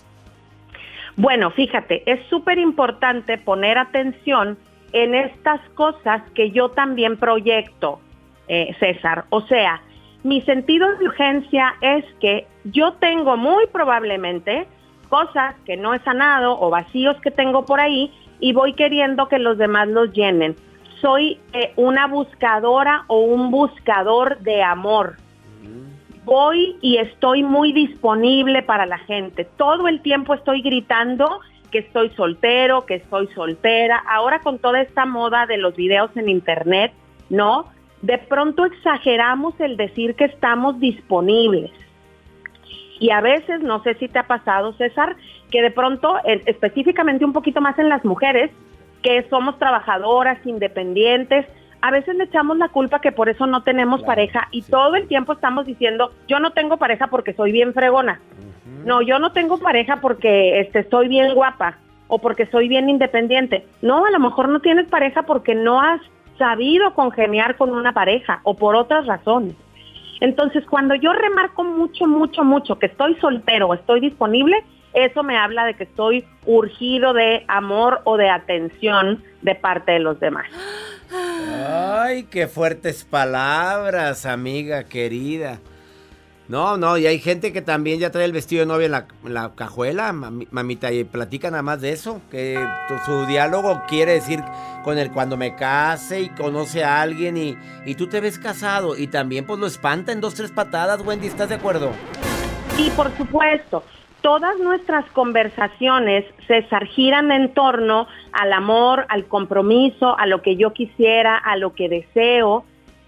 Bueno, 1.15 1.51
fíjate, 1.51 2.03
es 2.11 2.25
súper 2.27 2.57
importante 2.57 3.37
poner 3.37 3.77
atención 3.77 4.57
en 4.93 5.15
estas 5.15 5.61
cosas 5.71 6.21
que 6.33 6.51
yo 6.51 6.69
también 6.69 7.17
proyecto, 7.17 7.99
eh, 8.47 8.75
César. 8.79 9.25
O 9.29 9.41
sea, 9.41 9.81
mi 10.23 10.41
sentido 10.41 10.87
de 10.97 11.05
urgencia 11.05 11.75
es 11.81 12.05
que 12.19 12.47
yo 12.63 12.93
tengo 12.93 13.37
muy 13.37 13.67
probablemente 13.67 14.67
cosas 15.13 15.53
que 15.67 15.77
no 15.77 15.93
he 15.93 15.99
sanado 15.99 16.59
o 16.59 16.71
vacíos 16.71 17.15
que 17.21 17.29
tengo 17.29 17.65
por 17.65 17.79
ahí 17.79 18.11
y 18.39 18.51
voy 18.51 18.73
queriendo 18.73 19.27
que 19.27 19.37
los 19.37 19.59
demás 19.59 19.87
los 19.87 20.11
llenen. 20.11 20.55
Soy 21.01 21.39
eh, 21.53 21.71
una 21.75 22.07
buscadora 22.07 23.03
o 23.05 23.19
un 23.19 23.51
buscador 23.51 24.39
de 24.39 24.63
amor. 24.63 25.17
Voy 26.25 26.77
y 26.81 26.97
estoy 26.97 27.43
muy 27.43 27.73
disponible 27.73 28.63
para 28.63 28.87
la 28.87 28.97
gente. 28.97 29.45
Todo 29.55 29.87
el 29.87 30.01
tiempo 30.01 30.33
estoy 30.33 30.63
gritando 30.63 31.41
que 31.69 31.79
estoy 31.79 32.09
soltero, 32.15 32.87
que 32.87 32.95
estoy 32.95 33.27
soltera. 33.35 34.01
Ahora 34.09 34.39
con 34.39 34.57
toda 34.57 34.81
esta 34.81 35.05
moda 35.05 35.45
de 35.45 35.57
los 35.57 35.75
videos 35.75 36.09
en 36.17 36.27
internet, 36.27 36.91
¿no? 37.29 37.67
De 38.01 38.17
pronto 38.17 38.65
exageramos 38.65 39.53
el 39.59 39.77
decir 39.77 40.15
que 40.15 40.25
estamos 40.25 40.79
disponibles. 40.79 41.69
Y 42.99 43.11
a 43.11 43.21
veces, 43.21 43.61
no 43.61 43.81
sé 43.83 43.95
si 43.95 44.07
te 44.07 44.19
ha 44.19 44.27
pasado, 44.27 44.73
César, 44.73 45.15
que 45.51 45.61
de 45.61 45.71
pronto, 45.71 46.17
específicamente 46.23 47.25
un 47.25 47.33
poquito 47.33 47.61
más 47.61 47.77
en 47.79 47.89
las 47.89 48.03
mujeres, 48.05 48.51
que 49.01 49.23
somos 49.29 49.59
trabajadoras, 49.59 50.43
independientes, 50.45 51.45
a 51.81 51.91
veces 51.91 52.15
le 52.15 52.23
echamos 52.23 52.57
la 52.57 52.69
culpa 52.69 53.01
que 53.01 53.11
por 53.11 53.27
eso 53.27 53.45
no 53.45 53.61
tenemos 53.61 54.01
pareja 54.03 54.47
y 54.51 54.61
todo 54.61 54.95
el 54.95 55.07
tiempo 55.09 55.33
estamos 55.33 55.65
diciendo, 55.65 56.13
yo 56.29 56.39
no 56.39 56.51
tengo 56.51 56.77
pareja 56.77 57.07
porque 57.07 57.33
soy 57.33 57.51
bien 57.51 57.73
fregona. 57.73 58.21
No, 58.85 59.01
yo 59.01 59.19
no 59.19 59.33
tengo 59.33 59.57
pareja 59.57 59.97
porque 59.97 60.61
este, 60.61 60.79
estoy 60.79 61.09
bien 61.09 61.33
guapa 61.35 61.77
o 62.07 62.19
porque 62.19 62.45
soy 62.45 62.69
bien 62.69 62.89
independiente. 62.89 63.65
No, 63.81 64.05
a 64.05 64.11
lo 64.11 64.19
mejor 64.19 64.47
no 64.47 64.61
tienes 64.61 64.87
pareja 64.87 65.23
porque 65.23 65.55
no 65.55 65.81
has 65.81 65.99
sabido 66.37 66.93
congeniar 66.93 67.57
con 67.57 67.71
una 67.71 67.91
pareja 67.91 68.39
o 68.43 68.55
por 68.55 68.75
otras 68.75 69.05
razones. 69.05 69.55
Entonces, 70.21 70.63
cuando 70.69 70.95
yo 70.95 71.13
remarco 71.13 71.63
mucho, 71.63 72.05
mucho, 72.07 72.43
mucho 72.43 72.79
que 72.79 72.87
estoy 72.87 73.15
soltero 73.15 73.73
estoy 73.73 73.99
disponible, 73.99 74.63
eso 74.93 75.23
me 75.23 75.37
habla 75.37 75.65
de 75.65 75.73
que 75.73 75.83
estoy 75.83 76.25
urgido 76.45 77.13
de 77.13 77.43
amor 77.47 78.01
o 78.03 78.17
de 78.17 78.29
atención 78.29 79.23
de 79.41 79.55
parte 79.55 79.93
de 79.93 79.99
los 79.99 80.19
demás. 80.19 80.45
Ay, 81.67 82.23
qué 82.23 82.47
fuertes 82.47 83.03
palabras, 83.03 84.25
amiga 84.25 84.83
querida. 84.85 85.59
No, 86.49 86.75
no, 86.75 86.97
y 86.97 87.07
hay 87.07 87.19
gente 87.19 87.53
que 87.53 87.61
también 87.61 87.99
ya 87.99 88.11
trae 88.11 88.25
el 88.25 88.33
vestido 88.33 88.59
de 88.59 88.65
novia 88.65 88.85
en 88.85 89.33
la, 89.33 89.51
cajuela, 89.55 90.11
mamita, 90.11 90.91
y 90.91 91.05
platica 91.05 91.49
nada 91.49 91.63
más 91.63 91.79
de 91.79 91.91
eso, 91.91 92.21
que 92.29 92.59
su 93.05 93.25
diálogo 93.25 93.81
quiere 93.87 94.13
decir 94.13 94.41
con 94.83 94.97
el 94.97 95.11
cuando 95.11 95.37
me 95.37 95.55
case 95.55 96.21
y 96.21 96.29
conoce 96.29 96.83
a 96.83 97.01
alguien 97.01 97.37
y, 97.37 97.55
y 97.85 97.95
tú 97.95 98.07
te 98.07 98.19
ves 98.19 98.37
casado 98.39 98.97
y 98.97 99.07
también 99.07 99.45
pues 99.45 99.57
lo 99.57 99.67
espanta 99.67 100.11
en 100.11 100.19
dos, 100.19 100.35
tres 100.35 100.51
patadas, 100.51 101.01
Wendy, 101.05 101.27
¿estás 101.27 101.47
de 101.47 101.55
acuerdo? 101.55 101.91
Sí, 102.75 102.91
por 102.95 103.15
supuesto. 103.15 103.83
Todas 104.21 104.57
nuestras 104.59 105.05
conversaciones, 105.11 106.25
César, 106.47 106.87
giran 106.87 107.31
en 107.31 107.53
torno 107.53 108.07
al 108.31 108.53
amor, 108.53 109.05
al 109.09 109.25
compromiso, 109.25 110.17
a 110.17 110.25
lo 110.27 110.41
que 110.41 110.55
yo 110.55 110.73
quisiera, 110.73 111.37
a 111.37 111.57
lo 111.57 111.73
que 111.73 111.89
deseo. 111.89 112.65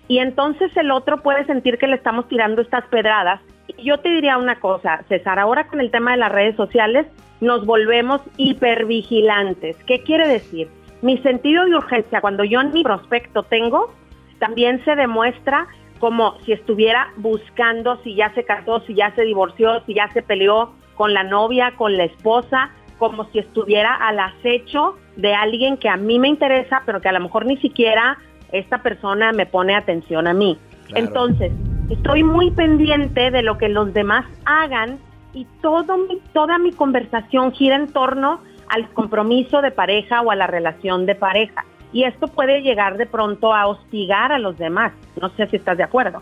Y 0.07 0.19
entonces 0.19 0.75
el 0.77 0.91
otro 0.91 1.21
puede 1.21 1.45
sentir 1.45 1.77
que 1.77 1.87
le 1.87 1.95
estamos 1.95 2.27
tirando 2.27 2.61
estas 2.61 2.85
pedradas. 2.87 3.41
Yo 3.83 3.99
te 3.99 4.09
diría 4.09 4.37
una 4.37 4.59
cosa, 4.59 5.03
César, 5.09 5.39
ahora 5.39 5.67
con 5.67 5.81
el 5.81 5.91
tema 5.91 6.11
de 6.11 6.17
las 6.17 6.31
redes 6.31 6.55
sociales 6.55 7.07
nos 7.41 7.65
volvemos 7.65 8.21
hipervigilantes. 8.37 9.75
¿Qué 9.85 10.01
quiere 10.03 10.27
decir? 10.27 10.69
Mi 11.01 11.17
sentido 11.19 11.65
de 11.65 11.75
urgencia, 11.75 12.21
cuando 12.21 12.43
yo 12.43 12.61
en 12.61 12.71
mi 12.71 12.83
prospecto 12.83 13.43
tengo, 13.43 13.93
también 14.39 14.83
se 14.85 14.95
demuestra 14.95 15.67
como 15.99 16.39
si 16.41 16.53
estuviera 16.53 17.11
buscando 17.17 17.97
si 18.03 18.15
ya 18.15 18.33
se 18.33 18.43
casó, 18.43 18.81
si 18.81 18.93
ya 18.93 19.13
se 19.15 19.23
divorció, 19.23 19.81
si 19.85 19.95
ya 19.95 20.09
se 20.13 20.21
peleó 20.21 20.73
con 20.95 21.13
la 21.13 21.23
novia, 21.23 21.73
con 21.75 21.97
la 21.97 22.05
esposa, 22.05 22.71
como 22.97 23.25
si 23.31 23.39
estuviera 23.39 23.95
al 23.95 24.19
acecho 24.19 24.95
de 25.15 25.33
alguien 25.33 25.77
que 25.77 25.89
a 25.89 25.97
mí 25.97 26.19
me 26.19 26.27
interesa, 26.27 26.83
pero 26.85 27.01
que 27.01 27.09
a 27.09 27.13
lo 27.13 27.19
mejor 27.19 27.45
ni 27.45 27.57
siquiera 27.57 28.17
esta 28.51 28.81
persona 28.81 29.31
me 29.31 29.45
pone 29.45 29.75
atención 29.75 30.27
a 30.27 30.33
mí. 30.33 30.57
Entonces, 30.93 31.51
estoy 31.89 32.23
muy 32.23 32.51
pendiente 32.51 33.31
de 33.31 33.41
lo 33.41 33.57
que 33.57 33.69
los 33.69 33.93
demás 33.93 34.25
hagan 34.45 34.99
y 35.33 35.45
todo 35.61 35.97
toda 36.33 36.57
mi 36.57 36.71
conversación 36.71 37.51
gira 37.51 37.75
en 37.75 37.91
torno 37.91 38.39
al 38.69 38.89
compromiso 38.93 39.61
de 39.61 39.71
pareja 39.71 40.21
o 40.21 40.31
a 40.31 40.35
la 40.35 40.47
relación 40.47 41.05
de 41.05 41.15
pareja. 41.15 41.65
Y 41.91 42.03
esto 42.03 42.27
puede 42.27 42.61
llegar 42.61 42.97
de 42.97 43.05
pronto 43.05 43.53
a 43.53 43.67
hostigar 43.67 44.31
a 44.31 44.39
los 44.39 44.57
demás. 44.57 44.93
No 45.21 45.29
sé 45.35 45.47
si 45.47 45.57
estás 45.57 45.77
de 45.77 45.83
acuerdo. 45.83 46.21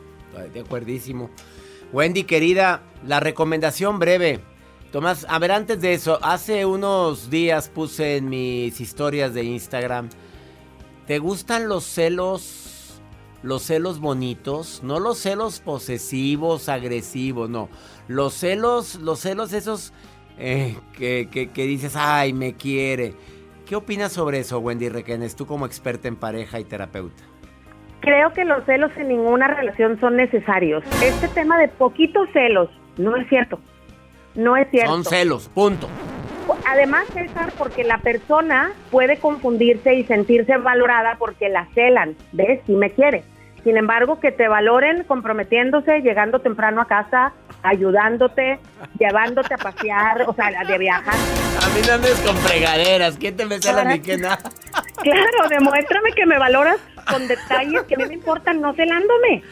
De 0.54 0.60
acuerdísimo. 0.60 1.30
Wendy, 1.92 2.24
querida, 2.24 2.82
la 3.06 3.20
recomendación 3.20 4.00
breve. 4.00 4.40
Tomás, 4.92 5.26
a 5.30 5.40
ver, 5.40 5.52
antes 5.52 5.82
de 5.82 5.94
eso, 5.94 6.20
hace 6.22 6.66
unos 6.66 7.30
días 7.30 7.70
puse 7.70 8.18
en 8.18 8.30
mis 8.30 8.80
historias 8.80 9.34
de 9.34 9.44
Instagram, 9.44 10.10
¿te 11.08 11.20
gustan 11.20 11.68
los 11.68 11.84
celos, 11.84 13.02
los 13.42 13.64
celos 13.64 14.00
bonitos? 14.00 14.82
No 14.84 15.00
los 15.00 15.20
celos 15.20 15.60
posesivos, 15.60 16.70
agresivos, 16.70 17.50
no. 17.50 17.70
Los 18.08 18.34
celos, 18.34 18.96
los 18.96 19.20
celos 19.20 19.54
esos 19.54 19.94
eh, 20.38 20.76
que, 20.98 21.28
que, 21.30 21.64
dices, 21.64 21.96
ay, 21.96 22.34
me 22.34 22.54
quiere. 22.54 23.14
¿Qué 23.66 23.76
opinas 23.76 24.12
sobre 24.12 24.40
eso, 24.40 24.60
Wendy 24.60 24.90
Requenes, 24.90 25.36
tú 25.36 25.46
como 25.46 25.66
experta 25.66 26.08
en 26.08 26.16
pareja 26.16 26.60
y 26.60 26.66
terapeuta? 26.66 27.24
Creo 28.02 28.34
que 28.34 28.44
los 28.44 28.66
celos 28.66 28.92
en 28.98 29.08
ninguna 29.08 29.48
relación 29.48 29.98
son 30.02 30.18
necesarios. 30.18 30.84
Este 31.02 31.30
tema 31.30 31.58
de 31.58 31.70
poquitos 31.70 32.28
celos 32.34 32.70
no 32.98 33.16
es 33.16 33.28
cierto. 33.30 33.60
No 34.36 34.58
es 34.58 34.70
cierto. 34.72 34.92
Son 34.92 35.06
celos, 35.06 35.50
punto. 35.54 35.88
Además, 36.66 37.06
César, 37.14 37.52
porque 37.58 37.84
la 37.84 38.00
persona 38.00 38.72
puede 38.92 39.18
confundirse 39.18 39.94
y 39.96 40.04
sentirse 40.04 40.58
valorada 40.58 41.16
porque 41.18 41.50
la 41.50 41.68
celan. 41.74 42.16
¿Ves? 42.32 42.62
Si 42.66 42.74
me 42.74 42.92
quiere. 42.92 43.24
Sin 43.64 43.78
embargo, 43.78 44.20
que 44.20 44.32
te 44.32 44.48
valoren 44.50 45.04
comprometiéndose, 45.06 46.02
llegando 46.02 46.40
temprano 46.40 46.82
a 46.82 46.88
casa, 46.88 47.32
ayudándote, 47.64 48.60
llevándote 49.00 49.54
a 49.54 49.58
pasear, 49.58 50.24
o 50.28 50.34
sea, 50.34 50.66
de 50.66 50.78
viajar. 50.78 51.14
A 51.14 51.70
mí 51.70 51.82
no 51.88 51.94
andes 51.94 52.20
con 52.20 52.36
fregaderas, 52.38 53.16
¿quién 53.18 53.38
te 53.38 53.46
me 53.46 53.62
cela 53.62 53.86
ni 53.86 54.02
qué 54.02 54.18
nada? 54.18 54.40
Claro, 55.02 55.50
demuéstrame 55.50 56.12
que 56.12 56.26
me 56.26 56.38
valoras 56.38 56.78
con 57.10 57.26
detalles 57.28 57.84
que 57.84 57.96
mí 57.96 58.06
me 58.06 58.14
importan, 58.16 58.60
no 58.60 58.74
celándome. 58.74 59.44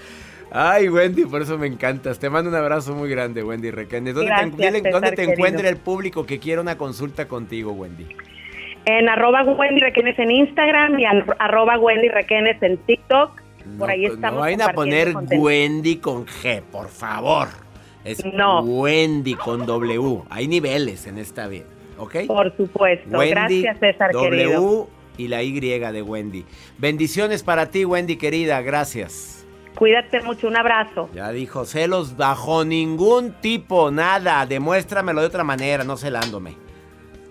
Ay, 0.52 0.90
Wendy, 0.90 1.26
por 1.26 1.42
eso 1.42 1.58
me 1.58 1.68
encantas. 1.68 2.20
Te 2.20 2.30
mando 2.30 2.50
un 2.50 2.56
abrazo 2.56 2.94
muy 2.94 3.10
grande, 3.10 3.42
Wendy 3.44 3.72
Requenes. 3.72 4.14
¿Dónde 4.14 4.32
te, 4.82 4.90
¿dónde 4.92 5.12
te 5.14 5.24
encuentra 5.24 5.70
el 5.70 5.78
público 5.78 6.26
que 6.26 6.40
quiera 6.40 6.62
una 6.62 6.78
consulta 6.78 7.28
contigo, 7.28 7.72
Wendy? 7.72 8.08
En 8.86 9.08
arroba 9.08 9.44
Wendy 9.44 9.80
Requenes 9.80 10.20
en 10.20 10.32
Instagram 10.32 11.00
y 11.00 11.06
arroba 11.40 11.78
Wendy 11.80 12.10
Requenes 12.10 12.62
en 12.62 12.78
TikTok 12.78 13.42
por 13.78 13.90
ahí 13.90 14.02
pues, 14.02 14.14
estamos. 14.14 14.36
No 14.36 14.42
vayan 14.42 14.62
a 14.62 14.74
poner 14.74 15.14
Wendy 15.16 15.98
con 15.98 16.26
G, 16.26 16.62
por 16.62 16.90
favor. 16.90 17.48
Es 18.04 18.24
Wendy 18.64 19.36
con 19.36 19.66
W. 19.66 20.24
Hay 20.30 20.48
niveles 20.48 21.06
en 21.06 21.18
esta 21.18 21.48
vida, 21.48 21.66
¿ok? 21.98 22.26
Por 22.28 22.56
supuesto. 22.58 23.20
Gracias, 23.20 23.78
César 23.80 24.12
W 24.12 24.86
y 25.18 25.28
la 25.28 25.44
Y 25.44 25.60
de 25.60 26.02
Wendy. 26.02 26.46
Bendiciones 26.78 27.44
para 27.44 27.68
ti, 27.68 27.86
Wendy 27.86 28.16
querida. 28.16 28.62
Gracias. 28.62 29.41
Cuídate 29.76 30.22
mucho, 30.22 30.48
un 30.48 30.58
abrazo. 30.58 31.10
Ya 31.14 31.32
dijo, 31.32 31.66
celos 31.66 32.18
bajo 32.18 32.66
ningún 32.66 33.34
tipo, 33.42 33.92
nada. 33.92 34.46
Demuéstramelo 34.46 35.22
de 35.22 35.28
otra 35.28 35.44
manera, 35.44 35.84
no 35.84 35.98
celándome 35.98 36.56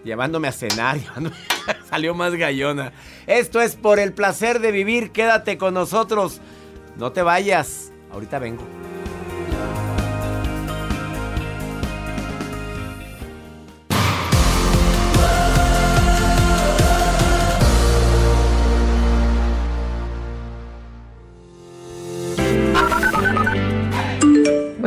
llevándome 0.04 0.48
a 0.48 0.52
cenar. 0.52 0.98
Salió 1.88 2.14
más 2.14 2.34
gallona. 2.34 2.92
Esto 3.26 3.60
es 3.60 3.76
por 3.76 3.98
el 3.98 4.12
placer 4.12 4.60
de 4.60 4.72
vivir. 4.72 5.12
Quédate 5.12 5.58
con 5.58 5.74
nosotros. 5.74 6.40
No 6.96 7.12
te 7.12 7.22
vayas. 7.22 7.92
Ahorita 8.12 8.38
vengo. 8.38 8.79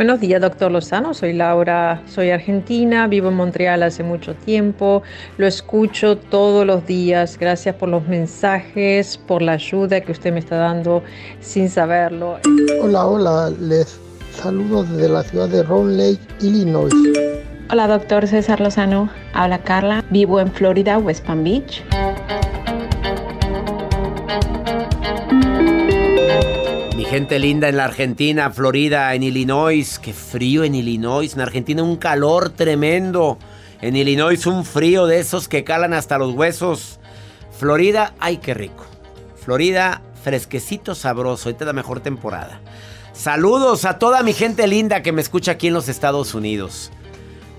Buenos 0.03 0.19
días, 0.19 0.41
doctor 0.41 0.69
Lozano. 0.69 1.13
Soy 1.13 1.31
Laura, 1.31 2.03
soy 2.07 2.29
argentina, 2.29 3.07
vivo 3.07 3.29
en 3.29 3.35
Montreal 3.35 3.83
hace 3.83 4.03
mucho 4.03 4.35
tiempo. 4.35 5.01
Lo 5.37 5.47
escucho 5.47 6.17
todos 6.17 6.65
los 6.65 6.85
días. 6.85 7.37
Gracias 7.39 7.73
por 7.75 7.87
los 7.87 8.05
mensajes, 8.05 9.17
por 9.17 9.41
la 9.41 9.53
ayuda 9.53 10.01
que 10.01 10.11
usted 10.11 10.33
me 10.33 10.39
está 10.39 10.57
dando 10.57 11.03
sin 11.39 11.69
saberlo. 11.69 12.37
Hola, 12.81 13.07
hola, 13.07 13.49
les 13.61 13.97
saludo 14.35 14.83
desde 14.83 15.07
la 15.07 15.23
ciudad 15.23 15.47
de 15.47 15.63
Round 15.63 15.97
Lake, 15.97 16.19
Illinois. 16.41 16.91
Hola, 17.71 17.87
doctor 17.87 18.27
César 18.27 18.59
Lozano. 18.59 19.09
Habla 19.33 19.59
Carla. 19.59 20.03
Vivo 20.09 20.41
en 20.41 20.51
Florida, 20.51 20.97
West 20.97 21.25
Palm 21.25 21.45
Beach. 21.45 21.81
Gente 27.13 27.37
linda 27.37 27.69
en 27.69 27.77
la 27.77 27.85
Argentina, 27.85 28.49
Florida, 28.49 29.13
en 29.13 29.21
Illinois. 29.21 29.99
Qué 29.99 30.13
frío 30.13 30.63
en 30.63 30.73
Illinois. 30.73 31.31
En 31.35 31.41
Argentina 31.41 31.83
un 31.83 31.97
calor 31.97 32.49
tremendo. 32.49 33.37
En 33.81 33.95
Illinois 33.95 34.47
un 34.47 34.65
frío 34.65 35.05
de 35.05 35.19
esos 35.19 35.47
que 35.47 35.63
calan 35.63 35.93
hasta 35.93 36.17
los 36.17 36.33
huesos. 36.33 36.99
Florida, 37.55 38.15
ay, 38.19 38.37
qué 38.37 38.55
rico. 38.55 38.83
Florida, 39.35 40.01
fresquecito, 40.23 40.95
sabroso. 40.95 41.51
Esta 41.51 41.65
es 41.65 41.67
la 41.67 41.73
mejor 41.73 41.99
temporada. 41.99 42.61
Saludos 43.13 43.85
a 43.85 43.99
toda 43.99 44.23
mi 44.23 44.33
gente 44.33 44.65
linda 44.65 45.03
que 45.03 45.11
me 45.11 45.21
escucha 45.21 45.51
aquí 45.51 45.67
en 45.67 45.75
los 45.75 45.89
Estados 45.89 46.33
Unidos. 46.33 46.89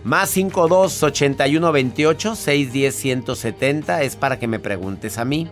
Más 0.03 0.31
52 0.31 1.01
81 1.01 1.71
28 1.71 2.35
610 2.35 2.93
170 2.93 4.03
es 4.03 4.17
para 4.17 4.41
que 4.41 4.49
me 4.49 4.59
preguntes 4.59 5.17
a 5.17 5.25
mí. 5.25 5.49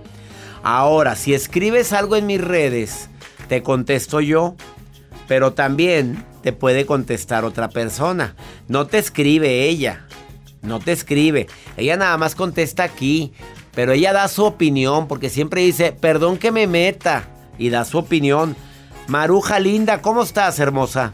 Ahora, 0.65 1.15
si 1.15 1.35
escribes 1.35 1.93
algo 1.93 2.17
en 2.17 2.27
mis 2.27 2.41
redes 2.41 3.09
te 3.53 3.63
contesto 3.63 4.23
yo, 4.23 4.55
pero 5.29 5.53
también 5.53 6.25
te 6.43 6.55
puede 6.55 6.87
contestar 6.87 7.45
otra 7.45 7.69
persona. 7.69 8.35
No 8.67 8.87
te 8.87 8.97
escribe 8.97 9.69
ella, 9.69 10.07
no 10.63 10.81
te 10.81 10.93
escribe. 10.93 11.49
Ella 11.77 11.99
nada 11.99 12.17
más 12.17 12.35
contesta 12.35 12.83
aquí, 12.83 13.35
pero 13.75 13.93
ella 13.93 14.15
da 14.15 14.27
su 14.29 14.43
opinión 14.43 15.07
porque 15.07 15.29
siempre 15.29 15.61
dice, 15.61 15.93
perdón 15.93 16.39
que 16.39 16.51
me 16.51 16.67
meta, 16.67 17.29
y 17.59 17.69
da 17.69 17.85
su 17.85 17.99
opinión. 17.99 18.57
Maruja 19.07 19.59
linda, 19.59 20.01
¿cómo 20.01 20.23
estás, 20.23 20.59
hermosa? 20.59 21.13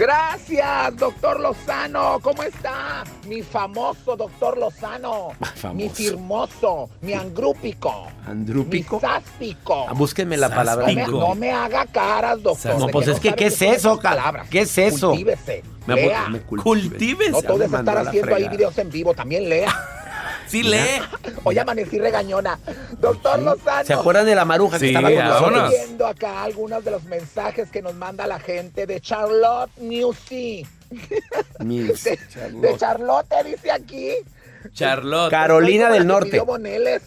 Gracias, 0.00 0.96
doctor 0.96 1.38
Lozano. 1.38 2.20
¿Cómo 2.22 2.42
está? 2.42 3.04
Mi 3.28 3.42
famoso 3.42 4.16
doctor 4.16 4.56
Lozano. 4.56 5.32
Mi 5.74 5.90
firmoso, 5.90 6.88
mi 7.02 7.12
andrúpico. 7.12 8.06
¿Andrúpico? 8.26 8.96
Mi 8.96 9.00
sáspico. 9.02 9.84
Ah, 9.86 9.92
búsquenme 9.92 10.38
la 10.38 10.48
palabra. 10.48 10.90
No 11.06 11.34
me, 11.34 11.52
haga 11.52 11.84
caras, 11.84 12.42
doctor. 12.42 12.78
No, 12.78 12.88
pues 12.88 13.08
es 13.08 13.20
que, 13.20 13.34
¿qué 13.34 13.48
es 13.48 13.60
eso, 13.60 14.00
palabra? 14.00 14.46
¿Qué 14.48 14.60
es 14.60 14.78
eso? 14.78 15.10
Cultívese. 15.10 15.62
Me, 15.86 15.96
lea. 15.96 16.28
Me 16.30 16.40
cultívese. 16.40 17.32
No 17.32 17.42
puedes 17.42 17.70
estar 17.70 17.98
haciendo 17.98 18.34
ahí 18.34 18.48
videos 18.48 18.78
en 18.78 18.90
vivo. 18.90 19.12
También 19.12 19.50
lea. 19.50 19.70
Sí, 20.50 20.64
lee. 20.64 21.00
Hoy 21.44 21.58
amanecí 21.58 22.00
regañona. 22.00 22.58
Doctor 22.98 23.40
Lozano. 23.40 23.84
¿Se 23.84 23.92
acuerdan 23.92 24.26
de 24.26 24.34
la 24.34 24.44
maruja 24.44 24.80
que 24.80 24.88
estaba 24.88 25.08
con 25.08 25.24
nosotros? 25.24 25.72
Estoy 25.72 25.86
viendo 25.86 26.06
acá 26.08 26.42
algunos 26.42 26.84
de 26.84 26.90
los 26.90 27.04
mensajes 27.04 27.70
que 27.70 27.82
nos 27.82 27.94
manda 27.94 28.26
la 28.26 28.40
gente 28.40 28.84
de 28.86 29.00
Charlotte 29.00 29.70
Newsy. 29.78 30.66
de, 31.60 32.18
Charlotte. 32.28 32.60
de 32.62 32.76
Charlotte, 32.78 33.34
dice 33.44 33.70
aquí. 33.70 34.10
Charlotte. 34.72 35.30
Carolina 35.30 35.88
del 35.90 36.06
Norte. 36.06 36.40
Boneles. 36.40 37.02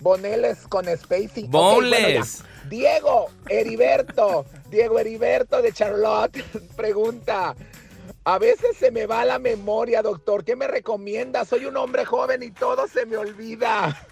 Boneles 0.00 0.66
con 0.68 0.86
Spacey. 0.86 1.46
Boneles. 1.46 2.42
Diego 2.68 3.30
Heriberto. 3.48 4.46
Diego 4.68 4.98
Heriberto 4.98 5.62
de 5.62 5.72
Charlotte 5.72 6.42
pregunta. 6.76 7.54
A 8.24 8.38
veces 8.38 8.76
se 8.76 8.92
me 8.92 9.06
va 9.06 9.24
la 9.24 9.38
memoria, 9.38 10.00
doctor. 10.00 10.44
¿Qué 10.44 10.54
me 10.54 10.68
recomienda? 10.68 11.44
Soy 11.44 11.64
un 11.64 11.76
hombre 11.76 12.04
joven 12.04 12.42
y 12.42 12.52
todo 12.52 12.86
se 12.86 13.04
me 13.04 13.16
olvida. 13.16 14.06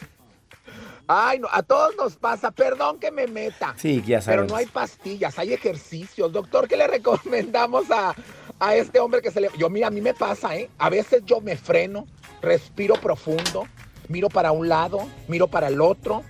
Ay, 1.06 1.38
no, 1.38 1.48
a 1.50 1.62
todos 1.62 1.94
nos 1.96 2.16
pasa. 2.16 2.50
Perdón 2.50 2.98
que 2.98 3.12
me 3.12 3.28
meta. 3.28 3.74
Sí, 3.76 4.02
ya 4.04 4.20
sabes. 4.20 4.38
Pero 4.38 4.48
no 4.48 4.56
hay 4.56 4.66
pastillas, 4.66 5.38
hay 5.38 5.52
ejercicios. 5.52 6.32
Doctor, 6.32 6.66
¿qué 6.66 6.76
le 6.76 6.88
recomendamos 6.88 7.90
a, 7.90 8.14
a 8.58 8.74
este 8.74 8.98
hombre 8.98 9.22
que 9.22 9.30
se 9.30 9.40
le... 9.40 9.50
Yo, 9.56 9.70
mira, 9.70 9.86
a 9.86 9.90
mí 9.90 10.00
me 10.00 10.14
pasa, 10.14 10.56
¿eh? 10.56 10.68
A 10.78 10.90
veces 10.90 11.22
yo 11.24 11.40
me 11.40 11.56
freno, 11.56 12.06
respiro 12.42 12.94
profundo, 12.94 13.68
miro 14.08 14.28
para 14.28 14.50
un 14.50 14.68
lado, 14.68 15.08
miro 15.28 15.46
para 15.46 15.68
el 15.68 15.80
otro, 15.80 16.24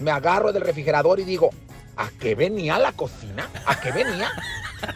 me 0.00 0.10
agarro 0.10 0.52
del 0.52 0.62
refrigerador 0.62 1.18
y 1.18 1.24
digo, 1.24 1.50
¿a 1.96 2.10
qué 2.20 2.34
venía 2.34 2.78
la 2.78 2.92
cocina? 2.92 3.48
¿A 3.64 3.80
qué 3.80 3.90
venía? 3.90 4.30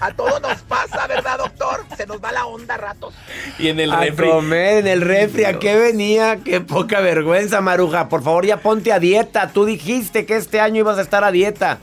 A 0.00 0.12
todos 0.12 0.40
nos 0.40 0.60
pasa, 0.62 1.06
¿verdad, 1.06 1.38
doctor? 1.38 1.84
Se 1.96 2.06
nos 2.06 2.22
va 2.22 2.32
la 2.32 2.46
onda 2.46 2.74
a 2.74 2.78
ratos. 2.78 3.14
Y 3.58 3.68
en 3.68 3.80
el 3.80 3.92
a 3.92 4.00
refri. 4.00 4.28
comer 4.28 4.78
en 4.78 4.86
el 4.86 5.00
refri, 5.00 5.44
¿a 5.44 5.58
qué 5.58 5.76
venía? 5.76 6.38
Qué 6.44 6.60
poca 6.60 7.00
vergüenza, 7.00 7.60
Maruja. 7.60 8.08
Por 8.08 8.22
favor, 8.22 8.46
ya 8.46 8.58
ponte 8.58 8.92
a 8.92 8.98
dieta. 8.98 9.50
Tú 9.52 9.64
dijiste 9.64 10.26
que 10.26 10.36
este 10.36 10.60
año 10.60 10.80
ibas 10.80 10.98
a 10.98 11.02
estar 11.02 11.24
a 11.24 11.30
dieta. 11.30 11.78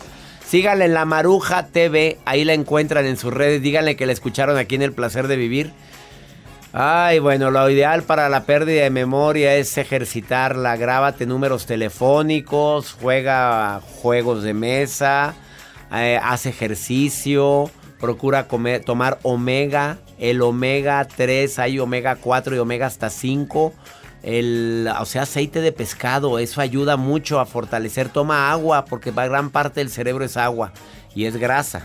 Síganle 0.45 0.85
en 0.85 0.93
la 0.93 1.05
Maruja 1.05 1.67
TV. 1.67 2.17
Ahí 2.25 2.43
la 2.43 2.53
encuentran 2.53 3.05
en 3.05 3.17
sus 3.17 3.33
redes. 3.33 3.61
Díganle 3.61 3.95
que 3.95 4.05
la 4.05 4.11
escucharon 4.11 4.57
aquí 4.57 4.75
en 4.75 4.81
El 4.81 4.93
Placer 4.93 5.27
de 5.27 5.35
Vivir. 5.37 5.71
Ay, 6.73 7.19
bueno, 7.19 7.51
lo 7.51 7.69
ideal 7.69 8.03
para 8.03 8.29
la 8.29 8.45
pérdida 8.45 8.83
de 8.83 8.89
memoria 8.89 9.55
es 9.55 9.77
ejercitarla. 9.77 10.77
Grábate 10.77 11.25
números 11.25 11.65
telefónicos, 11.65 12.95
juega 12.99 13.81
juegos 14.01 14.43
de 14.43 14.53
mesa, 14.53 15.33
eh, 15.93 16.17
haz 16.21 16.45
ejercicio 16.45 17.69
Procura 18.01 18.47
comer, 18.47 18.83
tomar 18.83 19.19
omega, 19.21 19.99
el 20.17 20.41
omega 20.41 21.05
3, 21.05 21.59
hay 21.59 21.79
omega 21.79 22.15
4 22.15 22.55
y 22.55 22.59
omega 22.59 22.87
hasta 22.87 23.11
5. 23.11 23.73
El, 24.23 24.89
o 24.99 25.05
sea, 25.05 25.21
aceite 25.23 25.61
de 25.61 25.71
pescado, 25.71 26.39
eso 26.39 26.61
ayuda 26.61 26.97
mucho 26.97 27.39
a 27.39 27.45
fortalecer. 27.45 28.09
Toma 28.09 28.51
agua, 28.51 28.85
porque 28.85 29.11
gran 29.11 29.51
parte 29.51 29.79
del 29.79 29.89
cerebro 29.89 30.25
es 30.25 30.35
agua 30.35 30.73
y 31.15 31.25
es 31.25 31.37
grasa. 31.37 31.83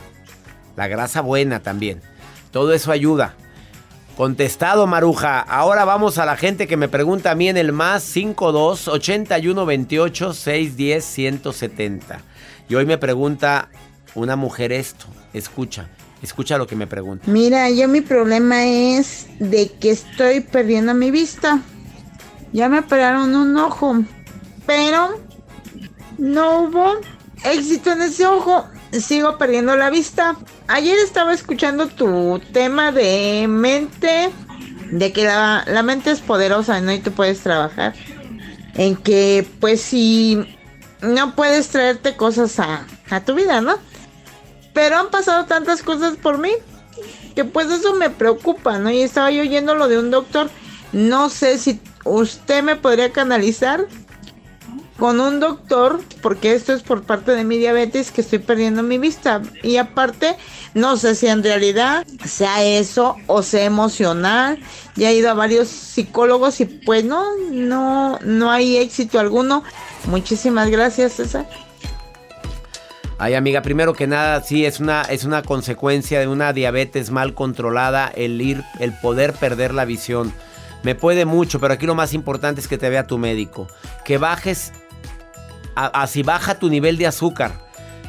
La 0.75 0.89
grasa 0.89 1.21
buena 1.21 1.61
también. 1.61 2.01
Todo 2.51 2.73
eso 2.73 2.93
ayuda. 2.93 3.35
Contestado, 4.17 4.87
Maruja. 4.87 5.41
Ahora 5.41 5.85
vamos 5.85 6.17
a 6.17 6.25
la 6.25 6.37
gente 6.37 6.67
que 6.67 6.79
me 6.79 6.89
pregunta 6.89 7.33
a 7.33 7.35
mí 7.35 7.51
en 7.51 7.59
el 7.59 7.73
más 7.73 8.03
52 8.03 8.89
81 8.89 9.67
28 9.67 10.33
610 10.33 11.05
170. 11.05 12.21
Y 12.71 12.75
hoy 12.75 12.87
me 12.87 12.97
pregunta 12.97 13.69
una 14.15 14.37
mujer 14.37 14.73
esto. 14.73 15.07
Escucha. 15.35 15.91
Escucha 16.23 16.59
lo 16.59 16.67
que 16.67 16.77
me 16.77 16.87
pregunta. 16.87 17.25
Mira, 17.29 17.71
yo 17.71 17.89
mi 17.89 18.01
problema 18.01 18.65
es 18.65 19.27
de 19.39 19.71
que 19.73 19.91
estoy 19.91 20.41
perdiendo 20.41 20.95
mi 20.95 21.11
vista. 21.11 21.61
Ya 22.53 22.69
me 22.69 22.79
operaron 22.79 23.35
un 23.35 23.57
ojo, 23.57 24.03
pero 24.67 25.21
no 26.19 26.61
hubo 26.61 26.95
éxito 27.45 27.93
en 27.93 28.03
ese 28.03 28.27
ojo. 28.27 28.67
Sigo 28.93 29.37
perdiendo 29.37 29.77
la 29.77 29.91
vista. 29.91 30.37
Ayer 30.69 30.99
estaba 30.99 31.35
escuchando 31.35 31.89
tu 31.89 32.41
tema 32.53 32.93
de 32.93 33.47
mente, 33.49 34.31
de 34.91 35.13
que 35.13 35.25
la, 35.25 35.65
la 35.67 35.83
mente 35.83 36.11
es 36.11 36.21
poderosa, 36.21 36.81
¿no? 36.81 36.93
Y 36.93 37.01
tú 37.01 37.13
puedes 37.13 37.41
trabajar. 37.41 37.95
En 38.75 38.97
que, 38.97 39.47
pues, 39.61 39.81
si 39.83 40.57
no 41.03 41.35
puedes 41.35 41.69
traerte 41.69 42.17
cosas 42.17 42.59
a, 42.59 42.87
a 43.11 43.21
tu 43.21 43.35
vida, 43.35 43.61
¿no? 43.61 43.77
Pero 44.77 44.99
han 44.99 45.09
pasado 45.09 45.47
tantas 45.47 45.83
cosas 45.83 46.19
por 46.19 46.37
mí 46.37 46.51
que 47.35 47.47
pues 47.47 47.71
eso 47.71 47.95
me 47.95 48.11
preocupa, 48.11 48.79
¿no? 48.79 48.91
Y 48.91 49.01
estaba 49.01 49.31
yo 49.31 49.41
oyendo 49.41 49.75
lo 49.75 49.89
de 49.89 49.99
un 49.99 50.11
doctor. 50.11 50.51
No 50.93 51.31
sé 51.31 51.57
si 51.57 51.81
usted 52.05 52.63
me 52.63 52.77
podría 52.77 53.11
canalizar 53.11 53.87
con 54.99 55.19
un 55.19 55.41
doctor, 55.41 56.03
porque 56.21 56.53
esto 56.53 56.75
es 56.75 56.83
por 56.83 57.05
parte 57.05 57.33
de 57.33 57.45
mi 57.45 57.57
diabetes 57.57 58.11
que 58.11 58.21
estoy 58.21 58.39
perdiendo 58.39 58.83
mi 58.83 58.99
vista. 58.99 59.41
Y 59.63 59.79
aparte, 59.79 60.37
no 60.75 60.99
sé 60.99 61.15
si 61.15 61.27
en 61.27 61.43
realidad 61.43 62.07
sea 62.27 62.63
eso 62.63 63.17
o 63.29 63.43
sea 63.43 63.65
emocional. 63.65 64.59
Ya 64.95 65.11
he 65.11 65.15
ido 65.15 65.31
a 65.31 65.35
varios 65.35 65.69
psicólogos 65.69 66.61
y 66.61 66.67
pues 66.67 67.03
no, 67.03 67.25
no, 67.51 68.19
no 68.23 68.51
hay 68.51 68.77
éxito 68.77 69.19
alguno. 69.19 69.63
Muchísimas 70.05 70.69
gracias, 70.69 71.15
César. 71.15 71.49
Ay, 73.19 73.33
amiga, 73.33 73.63
primero 73.63 73.95
que 73.95 74.07
nada, 74.07 74.43
sí, 74.43 74.67
es 74.67 74.79
una, 74.79 75.03
es 75.03 75.25
una 75.25 75.43
consecuencia 75.43 76.21
de 76.21 76.29
una 76.29 76.53
diabetes 76.53 77.11
mal 77.11 77.33
controlada 77.33 78.13
el 78.15 78.41
ir, 78.43 78.63
el 78.79 78.93
poder 78.93 79.33
perder 79.33 79.73
la 79.73 79.87
visión. 79.87 80.35
Me 80.83 80.95
puede 80.95 81.25
mucho, 81.25 81.59
pero 81.59 81.73
aquí 81.73 81.87
lo 81.87 81.95
más 81.95 82.13
importante 82.13 82.61
es 82.61 82.69
que 82.69 82.77
te 82.77 82.91
vea 82.91 83.07
tu 83.07 83.17
médico. 83.17 83.69
Que 84.05 84.19
bajes, 84.19 84.73
así 85.75 86.23
baja 86.23 86.59
tu 86.59 86.69
nivel 86.69 86.99
de 86.99 87.07
azúcar. 87.07 87.53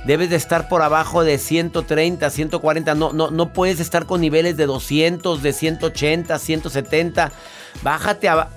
Debes 0.06 0.30
de 0.30 0.36
estar 0.36 0.68
por 0.68 0.82
abajo 0.82 1.24
de 1.24 1.38
130, 1.38 2.30
140. 2.30 2.96
No, 2.96 3.14
no, 3.14 3.32
no 3.32 3.54
puedes 3.54 3.80
estar 3.80 4.06
con 4.06 4.22
niveles 4.22 4.58
de 4.58 4.66
200, 4.66 5.42
de 5.42 5.54
180, 5.54 6.38
170. 6.38 7.32
Bájate 7.82 8.28
a, 8.30 8.50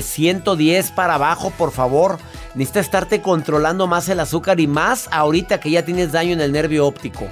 110 0.00 0.90
para 0.92 1.14
abajo, 1.14 1.50
por 1.50 1.72
favor. 1.72 2.18
Necesitas 2.54 2.86
estarte 2.86 3.22
controlando 3.22 3.86
más 3.86 4.08
el 4.08 4.20
azúcar 4.20 4.60
y 4.60 4.66
más 4.66 5.08
ahorita 5.10 5.60
que 5.60 5.70
ya 5.70 5.84
tienes 5.84 6.12
daño 6.12 6.32
en 6.32 6.40
el 6.40 6.52
nervio 6.52 6.86
óptico. 6.86 7.28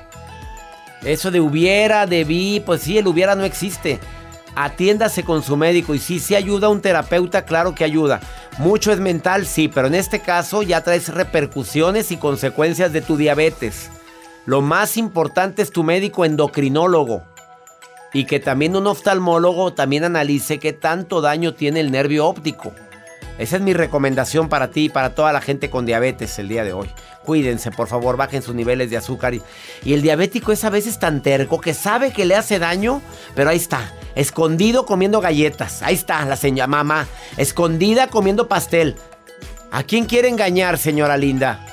Eso 1.03 1.31
de 1.31 1.41
hubiera, 1.41 2.07
debí, 2.07 2.61
pues 2.61 2.83
sí, 2.83 2.99
el 2.99 3.07
hubiera 3.07 3.35
no 3.35 3.45
existe. 3.45 4.01
Atiéndase 4.57 5.25
con 5.25 5.43
su 5.43 5.57
médico 5.57 5.95
y 5.95 5.99
sí, 5.99 6.21
sí 6.21 6.35
ayuda 6.35 6.69
un 6.69 6.81
terapeuta, 6.81 7.45
claro 7.45 7.75
que 7.75 7.85
ayuda. 7.85 8.21
Mucho 8.59 8.93
es 8.93 9.01
mental, 9.01 9.47
sí, 9.47 9.69
pero 9.69 9.89
en 9.89 9.95
este 9.95 10.21
caso 10.21 10.63
ya 10.63 10.83
traes 10.83 11.09
repercusiones 11.09 12.13
y 12.13 12.17
consecuencias 12.17 12.93
de 12.93 13.01
tu 13.01 13.17
diabetes. 13.17 13.91
Lo 14.47 14.61
más 14.61 14.97
importante 14.97 15.63
es 15.63 15.71
tu 15.71 15.83
médico 15.83 16.25
endocrinólogo 16.25 17.34
y 18.15 18.25
que 18.25 18.41
también 18.41 18.77
un 18.77 18.87
oftalmólogo 18.87 19.75
también 19.75 20.05
analice 20.05 20.59
qué 20.59 20.73
tanto 20.73 21.21
daño 21.21 21.53
tiene 21.53 21.81
el 21.81 21.91
nervio 21.91 22.27
óptico. 22.27 22.73
Esa 23.37 23.57
es 23.57 23.63
mi 23.63 23.75
recomendación 23.75 24.49
para 24.49 24.71
ti 24.71 24.85
y 24.85 24.89
para 24.89 25.17
toda 25.17 25.33
la 25.33 25.41
gente 25.41 25.69
con 25.69 25.85
diabetes 25.85 26.39
el 26.39 26.49
día 26.49 26.63
de 26.63 26.73
hoy. 26.73 26.89
Cuídense, 27.25 27.73
por 27.73 27.89
favor, 27.89 28.17
bajen 28.17 28.43
sus 28.43 28.55
niveles 28.55 28.91
de 28.91 28.97
azúcar. 28.97 29.35
Y, 29.35 29.43
el 29.85 30.03
diabético 30.03 30.53
es 30.53 30.63
a 30.65 30.71
veces 30.71 31.01
tan 31.01 31.23
terco 31.23 31.61
que 31.61 31.75
sabe 31.75 32.13
que 32.13 32.25
le 32.25 32.37
hace 32.37 32.61
daño, 32.61 33.03
pero 33.35 33.51
ahí 33.51 33.57
está, 33.57 33.93
escondido 34.15 34.87
comiendo 34.87 35.21
galletas. 35.21 35.83
Ahí 35.83 35.97
está 35.97 36.25
la 36.25 36.37
señora 36.37 36.69
mamá, 36.69 37.09
escondida 37.37 38.07
comiendo 38.07 38.47
pastel. 38.47 38.95
¿A 39.73 39.83
quién 39.83 40.05
quiere 40.05 40.29
engañar, 40.29 40.79
señora 40.79 41.17
linda? 41.17 41.67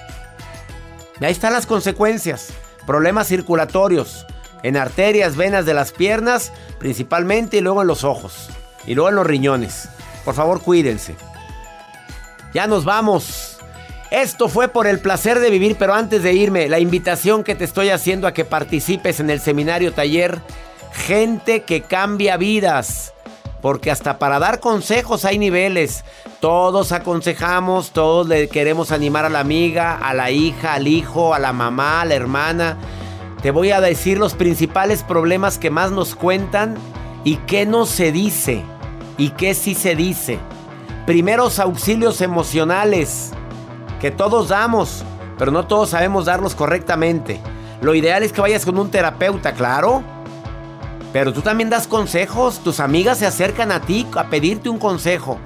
Ahí 1.20 1.32
están 1.32 1.54
las 1.54 1.68
consecuencias. 1.68 2.52
Problemas 2.88 3.28
circulatorios 3.28 4.26
en 4.64 4.78
arterias, 4.78 5.36
venas 5.36 5.66
de 5.66 5.74
las 5.74 5.92
piernas, 5.92 6.52
principalmente, 6.80 7.58
y 7.58 7.62
luego 7.62 7.82
en 7.82 7.88
los 7.88 8.04
ojos. 8.04 8.50
Y 8.86 8.96
luego 8.96 9.10
en 9.10 9.16
los 9.16 9.28
riñones. 9.28 9.90
Por 10.26 10.36
favor, 10.36 10.62
cuídense. 10.62 11.16
Ya 12.54 12.68
nos 12.68 12.86
vamos. 12.86 13.58
Esto 14.12 14.50
fue 14.50 14.68
por 14.68 14.88
el 14.88 15.00
placer 15.00 15.40
de 15.40 15.50
vivir, 15.50 15.78
pero 15.80 15.94
antes 15.94 16.22
de 16.22 16.34
irme, 16.34 16.68
la 16.68 16.80
invitación 16.80 17.44
que 17.44 17.56
te 17.56 17.64
estoy 17.64 17.90
haciendo 17.90 18.28
a 18.28 18.34
que 18.34 18.44
participes 18.44 19.20
en 19.20 19.30
el 19.30 19.40
seminario 19.40 19.94
taller 19.94 20.42
Gente 20.92 21.64
que 21.64 21.82
cambia 21.82 22.38
vidas. 22.38 23.14
Porque 23.62 23.92
hasta 23.92 24.18
para 24.18 24.40
dar 24.40 24.60
consejos 24.60 25.24
hay 25.24 25.38
niveles. 25.38 26.04
Todos 26.40 26.92
aconsejamos, 26.92 27.92
todos 27.92 28.28
le 28.28 28.50
queremos 28.50 28.92
animar 28.92 29.26
a 29.26 29.30
la 29.30 29.40
amiga, 29.40 29.98
a 29.98 30.14
la 30.14 30.32
hija, 30.32 30.74
al 30.74 30.88
hijo, 30.88 31.34
a 31.34 31.40
la 31.40 31.54
mamá, 31.54 32.02
a 32.02 32.06
la 32.06 32.16
hermana. 32.16 32.78
Te 33.42 33.50
voy 33.50 33.72
a 33.72 33.82
decir 33.82 34.20
los 34.20 34.36
principales 34.36 35.02
problemas 35.02 35.58
que 35.58 35.72
más 35.72 35.92
nos 35.92 36.14
cuentan 36.14 36.76
y 37.24 37.38
qué 37.38 37.66
no 37.66 37.88
se 37.88 38.12
dice 38.12 38.64
y 39.18 39.32
qué 39.32 39.56
sí 39.56 39.74
se 39.74 39.96
dice. 39.96 40.38
Primeros 41.08 41.58
auxilios 41.58 42.22
emocionales 42.22 43.32
que 44.00 44.12
todos 44.12 44.50
damos, 44.50 45.04
pero 45.40 45.52
no 45.52 45.66
todos 45.66 45.90
sabemos 45.90 46.26
darlos 46.26 46.54
correctamente. 46.54 47.42
Lo 47.82 47.96
ideal 47.96 48.22
es 48.22 48.32
que 48.32 48.42
vayas 48.42 48.64
con 48.64 48.78
un 48.78 48.92
terapeuta, 48.92 49.54
claro. 49.54 50.04
Pero 51.12 51.34
tú 51.34 51.42
también 51.42 51.72
das 51.72 51.88
consejos, 51.88 52.60
tus 52.60 52.80
amigas 52.80 53.18
se 53.18 53.26
acercan 53.26 53.72
a 53.72 53.82
ti 53.82 54.06
a 54.16 54.26
pedirte 54.26 54.70
un 54.70 54.78
consejo. 54.78 55.40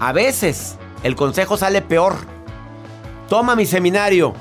A 0.00 0.12
veces 0.12 0.76
el 1.02 1.16
consejo 1.16 1.56
sale 1.56 1.80
peor. 1.80 2.16
Toma 3.26 3.56
mi 3.56 3.64
seminario. 3.64 4.34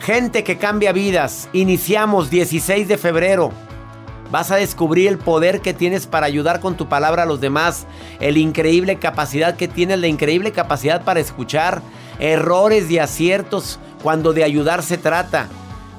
Gente 0.00 0.44
que 0.44 0.56
cambia 0.56 0.92
vidas. 0.92 1.48
Iniciamos 1.52 2.30
16 2.30 2.86
de 2.86 2.98
febrero. 2.98 3.50
Vas 4.30 4.50
a 4.50 4.56
descubrir 4.56 5.08
el 5.08 5.18
poder 5.18 5.60
que 5.60 5.74
tienes 5.74 6.06
para 6.06 6.26
ayudar 6.26 6.60
con 6.60 6.76
tu 6.76 6.88
palabra 6.88 7.22
a 7.22 7.26
los 7.26 7.40
demás, 7.40 7.86
el 8.20 8.36
increíble 8.36 8.96
capacidad 8.96 9.56
que 9.56 9.68
tienes, 9.68 9.98
la 10.00 10.08
increíble 10.08 10.52
capacidad 10.52 11.02
para 11.04 11.20
escuchar 11.20 11.80
errores 12.18 12.90
y 12.90 12.98
aciertos 12.98 13.78
cuando 14.02 14.32
de 14.32 14.44
ayudar 14.44 14.82
se 14.82 14.98
trata. 14.98 15.48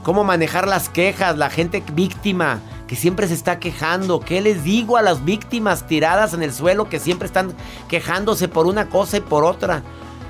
Cómo 0.04 0.24
manejar 0.24 0.68
las 0.68 0.89
quejas, 0.89 1.38
la 1.38 1.50
gente 1.50 1.84
víctima, 1.93 2.60
que 2.88 2.95
siempre 2.95 3.28
se 3.28 3.34
está 3.34 3.60
quejando. 3.60 4.20
¿Qué 4.20 4.41
les 4.41 4.64
digo 4.64 4.98
a 4.98 5.02
las 5.02 5.26
víctimas 5.26 5.88
tiradas 5.88 6.34
en 6.34 6.43
el 6.43 6.54
suelo 6.54 6.89
que 6.89 7.00
siempre 7.00 7.26
están 7.26 7.54
quejándose 7.89 8.48
por 8.48 8.68
una 8.68 8.88
cosa 8.88 9.18
y 9.18 9.22
por 9.22 9.43
otra? 9.43 9.84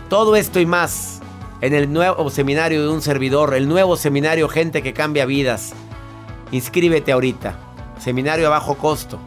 Todo 0.09 0.35
esto 0.35 0.59
y 0.59 0.65
más 0.65 1.21
en 1.59 1.73
el 1.73 1.91
nuevo 1.91 2.29
seminario 2.29 2.83
de 2.83 2.89
un 2.89 3.01
servidor, 3.01 3.55
el 3.55 3.67
nuevo 3.67 3.97
seminario 3.97 4.47
Gente 4.47 4.83
que 4.83 4.93
cambia 4.93 5.25
vidas. 5.25 5.73
Inscríbete 6.51 7.11
ahorita. 7.11 7.55
Seminario 7.99 8.47
a 8.47 8.51
bajo 8.51 8.75
costo. 8.75 9.17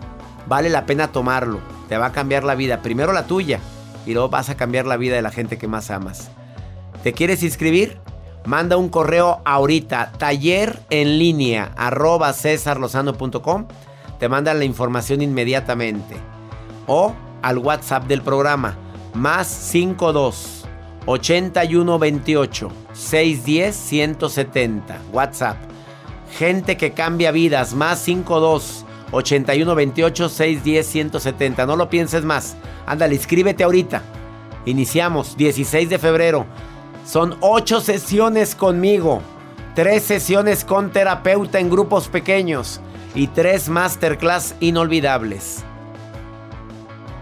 Vale 0.46 0.70
la 0.70 0.86
pena 0.86 1.08
tomarlo. 1.08 1.58
Te 1.88 1.98
va 1.98 2.06
a 2.06 2.12
cambiar 2.12 2.44
la 2.44 2.54
vida. 2.54 2.82
Primero 2.82 3.12
la 3.12 3.26
tuya 3.26 3.58
y 4.06 4.12
luego 4.12 4.28
vas 4.28 4.48
a 4.48 4.56
cambiar 4.56 4.86
la 4.86 4.96
vida 4.96 5.16
de 5.16 5.22
la 5.22 5.32
gente 5.32 5.58
que 5.58 5.66
más 5.66 5.90
amas. 5.90 6.30
¿Te 7.02 7.12
quieres 7.12 7.42
inscribir? 7.42 7.98
Manda 8.46 8.76
un 8.76 8.88
correo 8.88 9.40
ahorita, 9.44 10.12
taller 10.16 10.80
en 10.88 11.18
línea, 11.18 11.72
arroba. 11.76 12.32
Te 12.32 14.28
mandan 14.28 14.58
la 14.58 14.64
información 14.64 15.20
inmediatamente. 15.20 16.16
O 16.86 17.12
al 17.42 17.58
WhatsApp 17.58 18.06
del 18.06 18.22
programa, 18.22 18.76
más 19.14 19.46
52 19.48 20.59
81 21.10 21.98
28 21.98 22.70
610 22.92 23.74
170. 23.74 25.00
WhatsApp. 25.12 25.56
Gente 26.38 26.76
que 26.76 26.92
cambia 26.92 27.32
vidas, 27.32 27.74
más 27.74 27.98
52 27.98 28.86
81 29.10 29.74
28 29.74 30.28
610 30.28 30.86
170. 30.86 31.66
No 31.66 31.74
lo 31.74 31.90
pienses 31.90 32.24
más. 32.24 32.56
Ándale, 32.86 33.16
inscríbete 33.16 33.64
ahorita. 33.64 34.02
Iniciamos 34.66 35.36
16 35.36 35.88
de 35.88 35.98
febrero. 35.98 36.46
Son 37.04 37.36
ocho 37.40 37.80
sesiones 37.80 38.54
conmigo, 38.54 39.20
tres 39.74 40.04
sesiones 40.04 40.64
con 40.64 40.92
terapeuta 40.92 41.58
en 41.58 41.70
grupos 41.70 42.06
pequeños 42.06 42.80
y 43.16 43.26
tres 43.26 43.68
masterclass 43.68 44.54
inolvidables. 44.60 45.64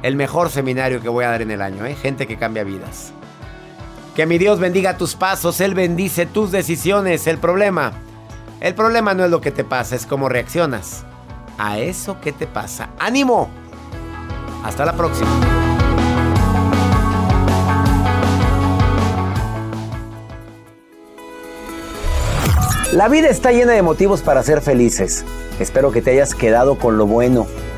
El 0.03 0.17
mejor 0.17 0.51
seminario 0.51 1.01
que 1.01 1.09
voy 1.09 1.25
a 1.25 1.31
dar 1.31 1.41
en 1.41 1.51
el 1.51 1.63
año, 1.63 1.87
¿eh? 1.87 1.95
gente 1.95 2.27
que 2.27 2.37
cambia 2.37 2.65
vidas. 2.65 3.15
Que 4.19 4.27
mi 4.27 4.37
Dios 4.37 4.59
bendiga 4.59 4.97
tus 4.97 5.15
pasos, 5.15 5.61
Él 5.61 5.75
bendice 5.75 6.27
tus 6.27 6.51
decisiones. 6.51 7.29
El 7.29 7.39
problema, 7.39 7.93
el 8.61 8.75
problema 8.75 9.15
no 9.15 9.25
es 9.25 9.31
lo 9.31 9.41
que 9.41 9.53
te 9.53 9.63
pasa, 9.63 9.95
es 9.95 10.07
cómo 10.07 10.29
reaccionas 10.29 11.05
a 11.57 11.79
eso 11.79 12.21
que 12.21 12.33
te 12.33 12.49
pasa. 12.49 12.89
¡Ánimo! 12.99 13.49
Hasta 14.65 14.85
la 14.85 14.95
próxima. 14.95 15.31
La 22.93 23.07
vida 23.07 23.29
está 23.29 23.53
llena 23.53 23.75
de 23.75 23.83
motivos 23.83 24.23
para 24.23 24.43
ser 24.43 24.63
felices. 24.63 25.25
Espero 25.61 25.93
que 25.93 26.03
te 26.03 26.11
hayas 26.11 26.35
quedado 26.35 26.77
con 26.77 26.99
lo 26.99 27.07
bueno 27.07 27.47